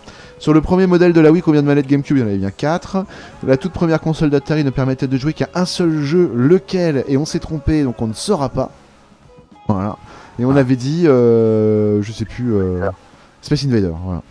[0.40, 2.16] Sur le premier modèle de la Wii, combien de manettes GameCube?
[2.16, 3.04] Il y en avait bien 4.
[3.46, 7.04] La toute première console d'Atari ne permettait de jouer qu'à un seul jeu, lequel?
[7.08, 8.70] Et on s'est trompé, donc on ne saura pas.
[9.68, 9.98] Voilà.
[10.38, 12.88] Et on avait dit, euh, je sais plus, euh,
[13.42, 13.92] Space Invader.
[14.02, 14.22] Voilà.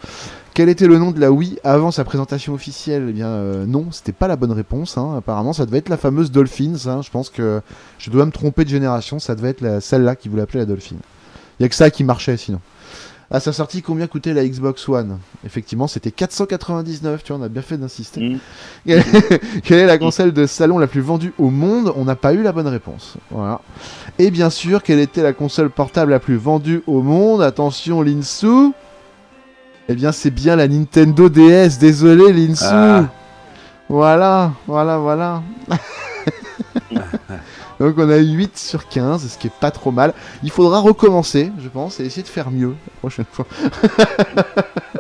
[0.56, 3.06] Quel était le nom de la Wii avant sa présentation officielle?
[3.10, 4.98] Eh bien, euh, non, c'était pas la bonne réponse.
[4.98, 5.14] hein.
[5.16, 6.88] Apparemment, ça devait être la fameuse Dolphins.
[6.88, 7.02] hein.
[7.04, 7.62] Je pense que
[8.00, 9.20] je dois me tromper de génération.
[9.20, 10.96] Ça devait être celle-là qui voulait appeler la Dolphin.
[11.60, 12.60] Il y a que ça qui marchait sinon.
[13.32, 15.20] À sa sortie, combien coûtait la Xbox One?
[15.46, 17.24] Effectivement, c'était 499.
[17.24, 18.22] Tu vois, on a bien fait d'insister.
[18.22, 18.40] Mm.
[19.64, 21.94] Quelle est la console de salon la plus vendue au monde?
[21.96, 23.18] On n'a pas eu la bonne réponse.
[23.30, 23.62] Voilà.
[24.18, 27.44] Et bien sûr, quelle était la console portable la plus vendue au monde?
[27.44, 28.72] Attention, Linsu.
[29.90, 31.78] Eh bien, c'est bien la Nintendo DS.
[31.80, 32.64] Désolé, Linsu.
[32.66, 33.10] Ah.
[33.90, 35.44] Voilà, voilà, voilà.
[37.80, 40.14] Donc on a eu 8 sur 15, ce qui est pas trop mal.
[40.44, 43.46] Il faudra recommencer, je pense, et essayer de faire mieux la prochaine fois.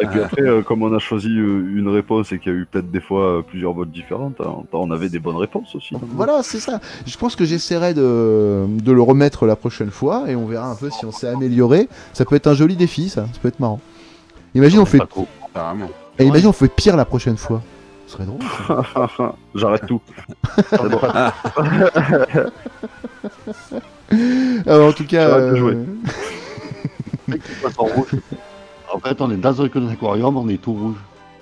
[0.01, 2.57] Et puis après, euh, comme on a choisi euh, une réponse et qu'il y a
[2.57, 5.95] eu peut-être des fois euh, plusieurs votes différentes, hein, on avait des bonnes réponses aussi.
[6.01, 6.79] Voilà, c'est ça.
[7.05, 10.75] Je pense que j'essaierai de, de le remettre la prochaine fois et on verra un
[10.75, 11.89] peu si on s'est amélioré.
[12.13, 13.25] Ça peut être un joli défi, ça.
[13.33, 13.81] Ça peut être marrant.
[14.55, 15.27] Imagine on fait, Pas trop.
[15.45, 15.89] Apparemment.
[16.17, 17.61] et imagine on fait pire la prochaine fois.
[18.09, 18.41] Ce serait drôle.
[19.15, 19.35] ça.
[19.55, 20.01] J'arrête tout.
[24.65, 25.77] Alors, en tout cas, J'arrête de jouer.
[27.29, 27.35] euh,
[27.77, 28.15] en rouge.
[28.91, 30.95] En fait, on est dans un aquarium, on est tout rouge.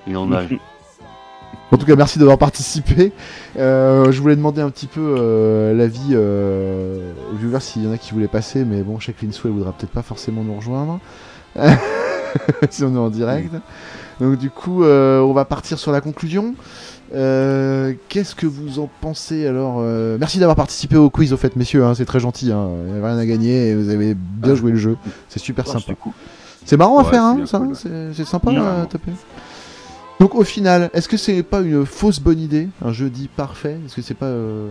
[0.07, 0.57] Et on nage.
[1.71, 3.13] En tout cas, merci d'avoir participé.
[3.57, 7.93] Euh, je voulais demander un petit peu euh, l'avis euh, aux viewers s'il y en
[7.93, 10.99] a qui voulaient passer, mais bon, Linsou, elle voudra peut-être pas forcément nous rejoindre.
[12.69, 13.53] si on est en direct.
[14.19, 16.55] Donc, du coup, euh, on va partir sur la conclusion.
[17.13, 21.55] Euh, Qu'est-ce que vous en pensez alors euh, Merci d'avoir participé au quiz, au fait,
[21.55, 21.85] messieurs.
[21.85, 22.51] hein, c'est très gentil.
[22.51, 24.97] hein, Il n'y avait rien à gagner et vous avez bien joué le jeu.
[25.29, 25.93] C'est super Ah, sympa.
[25.95, 26.13] cool.
[26.65, 27.75] C'est marrant à faire, c'est hein, ça, cool.
[28.13, 29.11] c'est sympa à taper.
[30.19, 33.77] Donc au final, est-ce que c'est pas une fausse bonne idée, un jeu dit parfait?
[33.85, 34.67] Est-ce que c'est pas euh,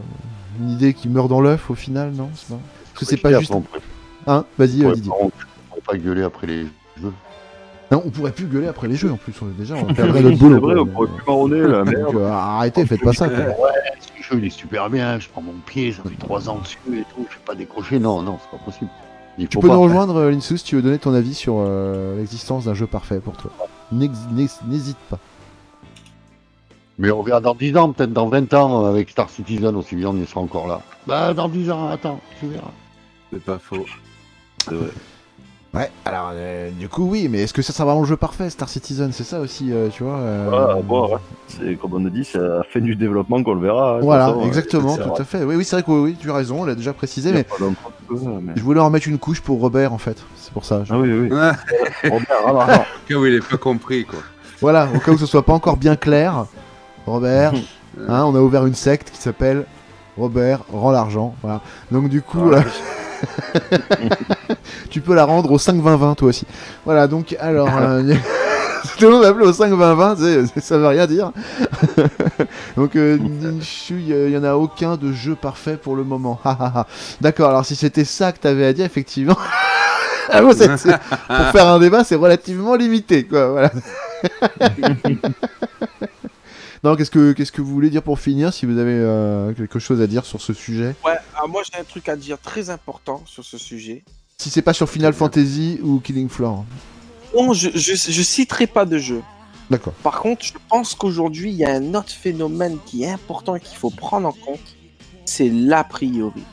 [0.60, 2.28] une idée qui meurt dans l'œuf au final, non?
[2.34, 3.52] Est-ce que c'est pas juste
[4.26, 4.44] Hein?
[4.58, 5.10] Vas-y, Didier.
[5.18, 5.30] on
[5.70, 6.64] pourrait pas gueuler après les
[7.00, 7.12] jeux.
[7.92, 9.32] Non, on pourrait plus gueuler après les jeux en plus.
[9.42, 10.60] on- Déjà, on perdrait C'est notre boulot.
[10.60, 10.82] vrai, quoi.
[10.82, 12.16] on pourrait plus marronner la merde.
[12.16, 13.28] euh, arrêtez, faites pas ça.
[13.28, 13.44] quoi.
[14.18, 16.78] Ce jeu, il est super bien, je prends mon pied, ça fait trois ans dessus
[16.88, 17.98] et tout, je vais pas décrocher.
[18.00, 18.90] Non, non, c'est pas possible.
[19.38, 19.74] Il Tu peux pas.
[19.74, 22.86] nous rejoindre, euh, Linsus, si tu veux donner ton avis sur euh, l'existence d'un jeu
[22.86, 23.52] parfait pour toi.
[23.92, 25.18] N'hésite pas.
[26.98, 30.08] Mais on verra dans 10 ans, peut-être dans 20 ans, avec Star Citizen aussi bien,
[30.08, 30.80] on y sera encore là.
[31.06, 32.70] Bah, dans 10 ans, attends, tu verras.
[33.32, 33.84] C'est pas faux.
[34.64, 34.88] C'est vrai.
[35.76, 38.48] Ouais, alors euh, du coup oui, mais est-ce que ça sera vraiment le jeu parfait,
[38.48, 39.10] Star Citizen?
[39.12, 40.14] C'est ça aussi, euh, tu vois.
[40.16, 41.18] euh, Voilà, bon, ouais.
[41.48, 43.96] C'est comme on a dit, c'est à la fin du développement qu'on le verra.
[43.96, 44.46] hein, Voilà, façon, ouais.
[44.46, 45.44] exactement, tout à fait.
[45.44, 47.46] Oui, oui, c'est vrai que oui, oui, tu as raison, on l'a déjà précisé, mais
[48.56, 50.16] je voulais en mettre une couche pour Robert en fait.
[50.36, 50.82] C'est pour ça.
[50.84, 51.28] je- Ah oui, oui.
[51.28, 54.20] Robert, ah, non, au cas où il est pas compris, quoi.
[54.62, 56.46] Voilà, au cas où ce soit pas encore bien clair,
[57.06, 57.52] Robert,
[58.08, 59.66] hein, on a ouvert une secte qui s'appelle
[60.16, 61.34] Robert rend l'argent.
[61.42, 61.60] Voilà.
[61.90, 62.62] Donc du coup, Ah, euh,
[64.90, 66.46] tu peux la rendre au 5-20-20 toi aussi.
[66.84, 67.68] Voilà, donc alors.
[67.76, 68.14] euh,
[68.98, 71.32] Tout le monde va appeler au 5-20-20, tu sais, ça veut rien dire.
[72.76, 76.40] donc, euh, Ninshu, il y, y en a aucun de jeu parfait pour le moment.
[77.20, 79.36] D'accord, alors si c'était ça que t'avais à dire, effectivement.
[80.30, 83.48] Ah bon, pour faire un débat, c'est relativement limité, quoi.
[83.48, 83.70] Voilà.
[86.86, 89.78] Non, qu'est-ce que qu'est-ce que vous voulez dire pour finir, si vous avez euh, quelque
[89.78, 90.94] chose à dire sur ce sujet?
[91.04, 91.18] Ouais,
[91.48, 94.04] moi j'ai un truc à dire très important sur ce sujet.
[94.38, 96.64] Si c'est pas sur Final Fantasy ou Killing Floor.
[97.34, 99.22] Non, je, je, je citerai pas de jeu.
[99.68, 99.94] D'accord.
[99.94, 103.60] Par contre, je pense qu'aujourd'hui, il y a un autre phénomène qui est important et
[103.60, 104.76] qu'il faut prendre en compte.
[105.24, 106.44] C'est l'a priori.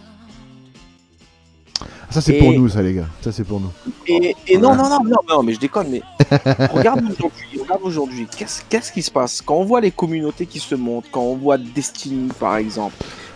[2.09, 3.07] Ça c'est Et- pour nous, ça les gars.
[3.21, 3.71] Ça c'est pour nous.
[4.07, 6.01] Et, et non, non, non, non, non, mais je déconne, mais
[6.73, 9.41] regarde aujourd'hui, regarde aujourd'hui, qu'est-ce qu'est-ce qui se passe?
[9.41, 12.95] Quand on voit les communautés qui se montent, quand on voit Destiny par exemple,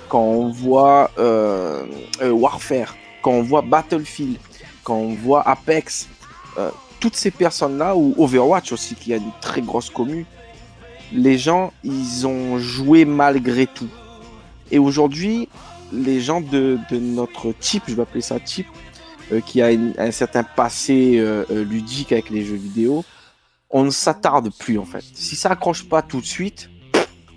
[0.09, 1.85] quand on voit euh,
[2.21, 4.37] euh, Warfare, quand on voit Battlefield,
[4.83, 6.07] quand on voit Apex,
[6.57, 6.69] euh,
[6.99, 10.25] toutes ces personnes-là, ou Overwatch aussi, qui a une très grosse commu,
[11.13, 13.89] les gens, ils ont joué malgré tout.
[14.71, 15.47] Et aujourd'hui,
[15.91, 18.67] les gens de, de notre type, je vais appeler ça type,
[19.31, 23.03] euh, qui a une- un certain passé euh, euh, ludique avec les jeux vidéo,
[23.69, 25.03] on ne s'attarde plus en fait.
[25.13, 26.69] Si ça accroche pas tout de suite,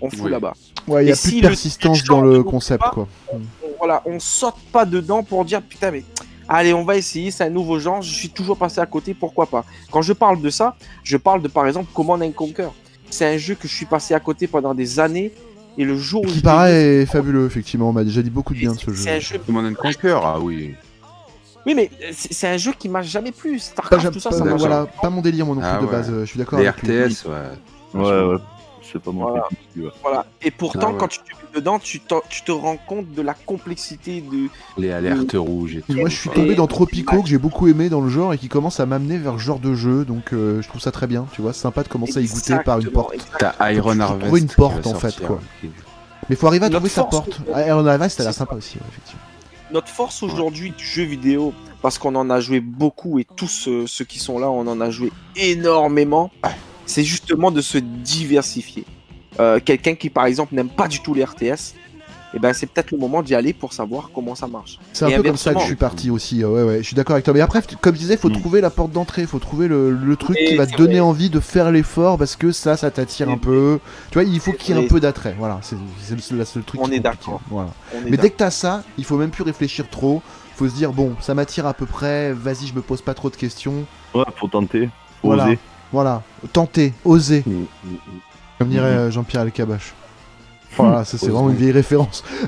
[0.01, 0.25] on fout Oui.
[0.25, 0.53] Ouais, là-bas.
[0.87, 3.07] il y a plus de persistance dans le concept, pas, quoi.
[3.33, 3.39] On-
[3.77, 6.03] voilà, on saute pas dedans pour dire putain mais
[6.47, 9.45] allez on va essayer, c'est un nouveau genre, je suis toujours passé à côté, pourquoi
[9.47, 9.65] pas?
[9.91, 12.69] Quand je parle de ça, je parle de par exemple Command and Conquer.
[13.09, 15.33] C'est un jeu que je suis passé à côté pendant des années
[15.77, 17.89] et le jour où Qui paraît fabuleux, effectivement.
[17.89, 18.97] On m'a déjà dit beaucoup de bien de ce jeu.
[19.03, 19.39] c'est un jeu.
[19.45, 20.75] Command and Conquer, ah oui.
[21.65, 23.53] Oui mais c'est un jeu qui m'a jamais plu.
[23.53, 25.79] Pas, Starcraft, tout ça, pas- ça m'a voilà, pas mon délire moi non plus Ah
[25.79, 25.91] de ouais.
[25.91, 26.11] base.
[26.21, 26.59] Je suis d'accord.
[26.59, 26.67] Les.
[26.69, 27.99] RTS, ouais.
[28.01, 28.37] Ouais, ouais.
[28.91, 29.41] C'est pas mon Voilà.
[29.43, 29.91] truc non plus, ouais.
[30.01, 30.25] Voilà.
[30.41, 30.97] Et pourtant, Ah ouais.
[30.97, 34.49] quand tu te mets dedans, tu, te rends compte de la complexité de.
[34.77, 35.93] Les alertes rouges et tout.
[35.93, 38.37] Moi, je suis Et- tombé dans Tropico que j'ai beaucoup aimé dans le genre et
[38.37, 40.03] qui commence à m'amener vers ce genre de jeu.
[40.05, 41.25] Donc, euh, je trouve ça très bien.
[41.33, 43.15] Tu vois, c'est sympa de commencer à y goûter par une porte.
[43.39, 44.21] T'as Iron Harvest.
[44.25, 45.39] trouver une porte, en fait, quoi.
[46.29, 47.41] Mais faut arriver à Notre trouver sa force, porte.
[47.53, 49.21] Ah, Iron Harvest, l'air c'est sympa aussi, ouais, effectivement.
[49.71, 53.85] Notre force aujourd'hui du jeu vidéo, parce qu'on en a joué beaucoup et tous euh,
[53.87, 56.29] ceux qui sont là, on en a joué énormément,
[56.85, 58.85] c'est justement de se diversifier.
[59.39, 61.73] Euh, Quelqu'un qui, par exemple, n'aime pas du tout les RTS,
[62.33, 64.77] eh ben, c'est peut-être le moment d'y aller pour savoir comment ça marche.
[64.93, 66.43] C'est un Et peu comme ça que je suis parti aussi.
[66.43, 67.33] euh, Ouais, ouais, je suis d'accord avec toi.
[67.33, 68.39] Mais après, comme je disais, il faut Mm.
[68.39, 69.21] trouver la porte d'entrée.
[69.23, 70.99] Il faut trouver le, le truc Et qui va te donner vrai.
[71.01, 73.79] envie de faire l'effort parce que ça, ça t'attire un peu.
[74.11, 75.35] Tu vois, il faut qu'il y ait un peu d'attrait.
[75.37, 75.75] Voilà, c'est
[76.15, 76.79] le, seul- le seul truc.
[76.81, 77.41] On qui est d'accord.
[77.49, 77.69] Voilà.
[77.95, 80.21] On Mais dès que t'as ça, il faut même plus réfléchir trop.
[80.55, 82.31] Faut se dire bon, ça m'attire à peu près.
[82.33, 83.85] Vas-y, je me pose pas trop de questions.
[84.13, 84.85] Ouais, faut tenter,
[85.21, 85.47] faut Voilà.
[85.47, 85.59] oser.
[85.91, 86.23] Voilà,
[86.53, 87.97] tenter, oser, Mm, mm, mm.
[88.59, 89.93] comme dirait euh, Jean-Pierre Elkabach.
[90.77, 92.23] Voilà, ça c'est vraiment une vieille référence.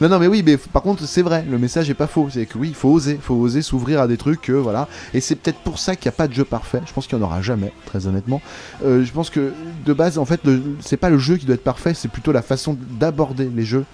[0.00, 2.28] non, non, mais oui, mais par contre, c'est vrai, le message est pas faux.
[2.30, 4.88] C'est que oui, il faut oser, faut oser s'ouvrir à des trucs, euh, voilà.
[5.14, 6.82] Et c'est peut-être pour ça qu'il n'y a pas de jeu parfait.
[6.86, 8.42] Je pense qu'il n'y en aura jamais, très honnêtement.
[8.84, 9.52] Euh, je pense que
[9.86, 12.32] de base, en fait, le- c'est pas le jeu qui doit être parfait, c'est plutôt
[12.32, 13.84] la façon d'aborder les jeux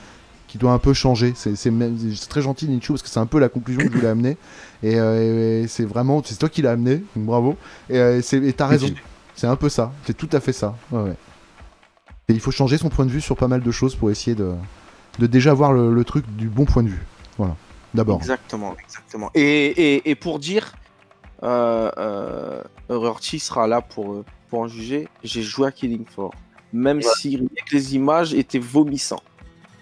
[0.56, 1.34] qui doit un peu changer.
[1.36, 1.54] C'est
[2.28, 4.38] très gentil, Ninchu, parce que c'est un peu la conclusion que je voulais amener.
[4.82, 7.56] Et, euh, et c'est vraiment, c'est toi qui l'as amené, donc bravo.
[7.90, 8.88] Et euh, c'est- et t'as raison.
[9.34, 9.92] C'est un peu ça.
[10.06, 10.74] C'est tout à fait ça.
[10.90, 11.16] Ouais, ouais.
[12.28, 14.34] Et il faut changer son point de vue sur pas mal de choses pour essayer
[14.34, 14.54] de,
[15.18, 17.02] de déjà voir le, le truc du bon point de vue.
[17.36, 17.54] Voilà.
[17.92, 18.16] D'abord.
[18.16, 19.30] Exactement, exactement.
[19.34, 19.42] Et,
[19.96, 20.74] et, et pour dire,
[21.42, 25.08] euh, euh, Rorty sera là pour, euh, pour en juger.
[25.22, 26.32] J'ai joué à Killing Floor,
[26.72, 29.22] même si les images étaient vomissants.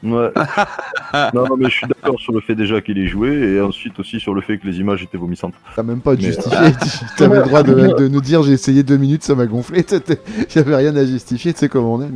[0.04, 0.30] Ouais.
[1.34, 3.98] non, non, mais je suis d'accord sur le fait déjà qu'il ait joué et ensuite
[3.98, 5.54] aussi sur le fait que les images étaient vomissantes.
[5.74, 6.58] T'as même pas Mais- justifier.
[7.16, 9.84] T'avais le droit de, de nous dire j'ai essayé deux minutes, ça m'a gonflé.
[10.48, 12.08] J'avais rien à justifier, tu sais comment on est.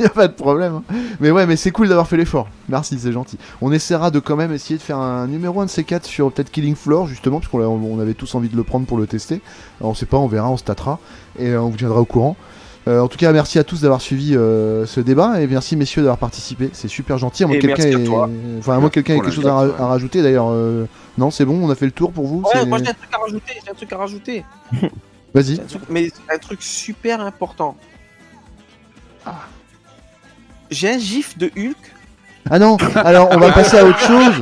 [0.00, 0.74] y a pas de problème.
[0.76, 0.82] hein.
[1.20, 2.48] Mais ouais, mais c'est cool d'avoir fait l'effort.
[2.68, 3.38] Merci, c'est gentil.
[3.60, 6.32] On essaiera de quand même essayer de faire un numéro 1 de ces 4 sur
[6.32, 8.96] peut-être Killing Floor, justement, parce qu'on l'a- on avait tous envie de le prendre pour
[8.98, 9.40] le tester.
[9.80, 10.98] Alors, on sait pas, on verra, on se tâtera
[11.38, 12.36] et euh, on vous tiendra au courant.
[12.86, 16.02] Euh, en tout cas, merci à tous d'avoir suivi euh, ce débat et merci messieurs
[16.02, 16.68] d'avoir participé.
[16.74, 17.44] C'est super gentil.
[17.44, 18.08] À moins Et que quelqu'un ait...
[18.58, 20.22] Enfin, quelqu'un quelque chose à, ra- l'invitation, à rajouter.
[20.22, 22.40] D'ailleurs, euh, non, c'est bon, on a fait le tour pour vous.
[22.42, 24.44] Ouais, c'est- moi j'ai un truc à rajouter, j'ai un truc à rajouter.
[25.34, 25.58] Vas-y.
[25.60, 27.74] Truc- mais un truc super important.
[29.24, 29.46] Ah.
[30.70, 31.76] J'ai un gif de Hulk
[32.50, 34.40] Ah non, alors on va passer à autre chose.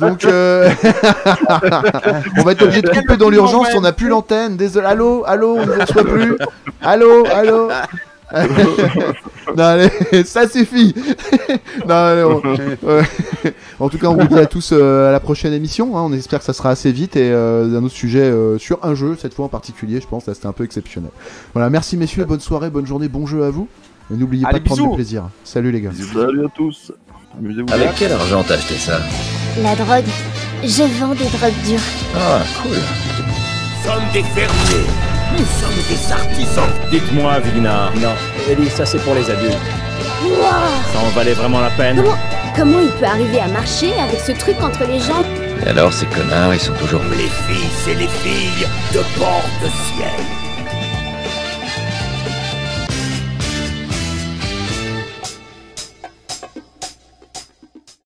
[0.00, 0.70] Donc, euh,
[2.38, 3.68] on va être obligé de couper dans l'urgence.
[3.76, 4.56] On n'a plus l'antenne.
[4.56, 4.86] Désolé.
[4.86, 6.36] Allô, allô, on ne reçoit plus.
[6.82, 7.68] Allô, allô.
[9.56, 9.90] non, allez,
[10.24, 10.94] ça suffit.
[11.86, 12.42] non, allez, on-.
[13.84, 15.96] En tout cas, on vous dit à tous euh, à la prochaine émission.
[15.96, 16.02] hein.
[16.02, 18.94] On espère que ça sera assez vite et euh, d'un autre sujet euh, sur un
[18.94, 20.00] jeu, cette fois en particulier.
[20.00, 21.10] Je pense là, c'était un peu exceptionnel.
[21.52, 23.68] Voilà, merci messieurs, bonne soirée, bonne journée, bon jeu à vous.
[24.12, 25.28] Et n'oubliez pas de prendre du plaisir.
[25.44, 25.90] Salut les gars.
[26.12, 26.92] Salut à tous.
[27.72, 29.00] Avec quel argent t'as acheté ça
[29.62, 30.04] La drogue.
[30.62, 31.80] Je vends des drogues dures.
[32.16, 32.76] Ah, cool.
[32.76, 34.86] Nous sommes des fermiers.
[35.32, 36.70] Nous sommes des artisans.
[36.90, 38.12] Dites-moi, Vigna, Non,
[38.48, 39.58] Ellie, ça c'est pour les adultes.
[40.92, 42.16] Ça en valait vraiment la peine Comment,
[42.56, 45.26] comment il peut arriver à marcher avec ce truc entre les jambes
[45.66, 47.02] Et alors, ces connards, ils sont toujours...
[47.10, 50.43] Les fils et les filles de bord de ciel.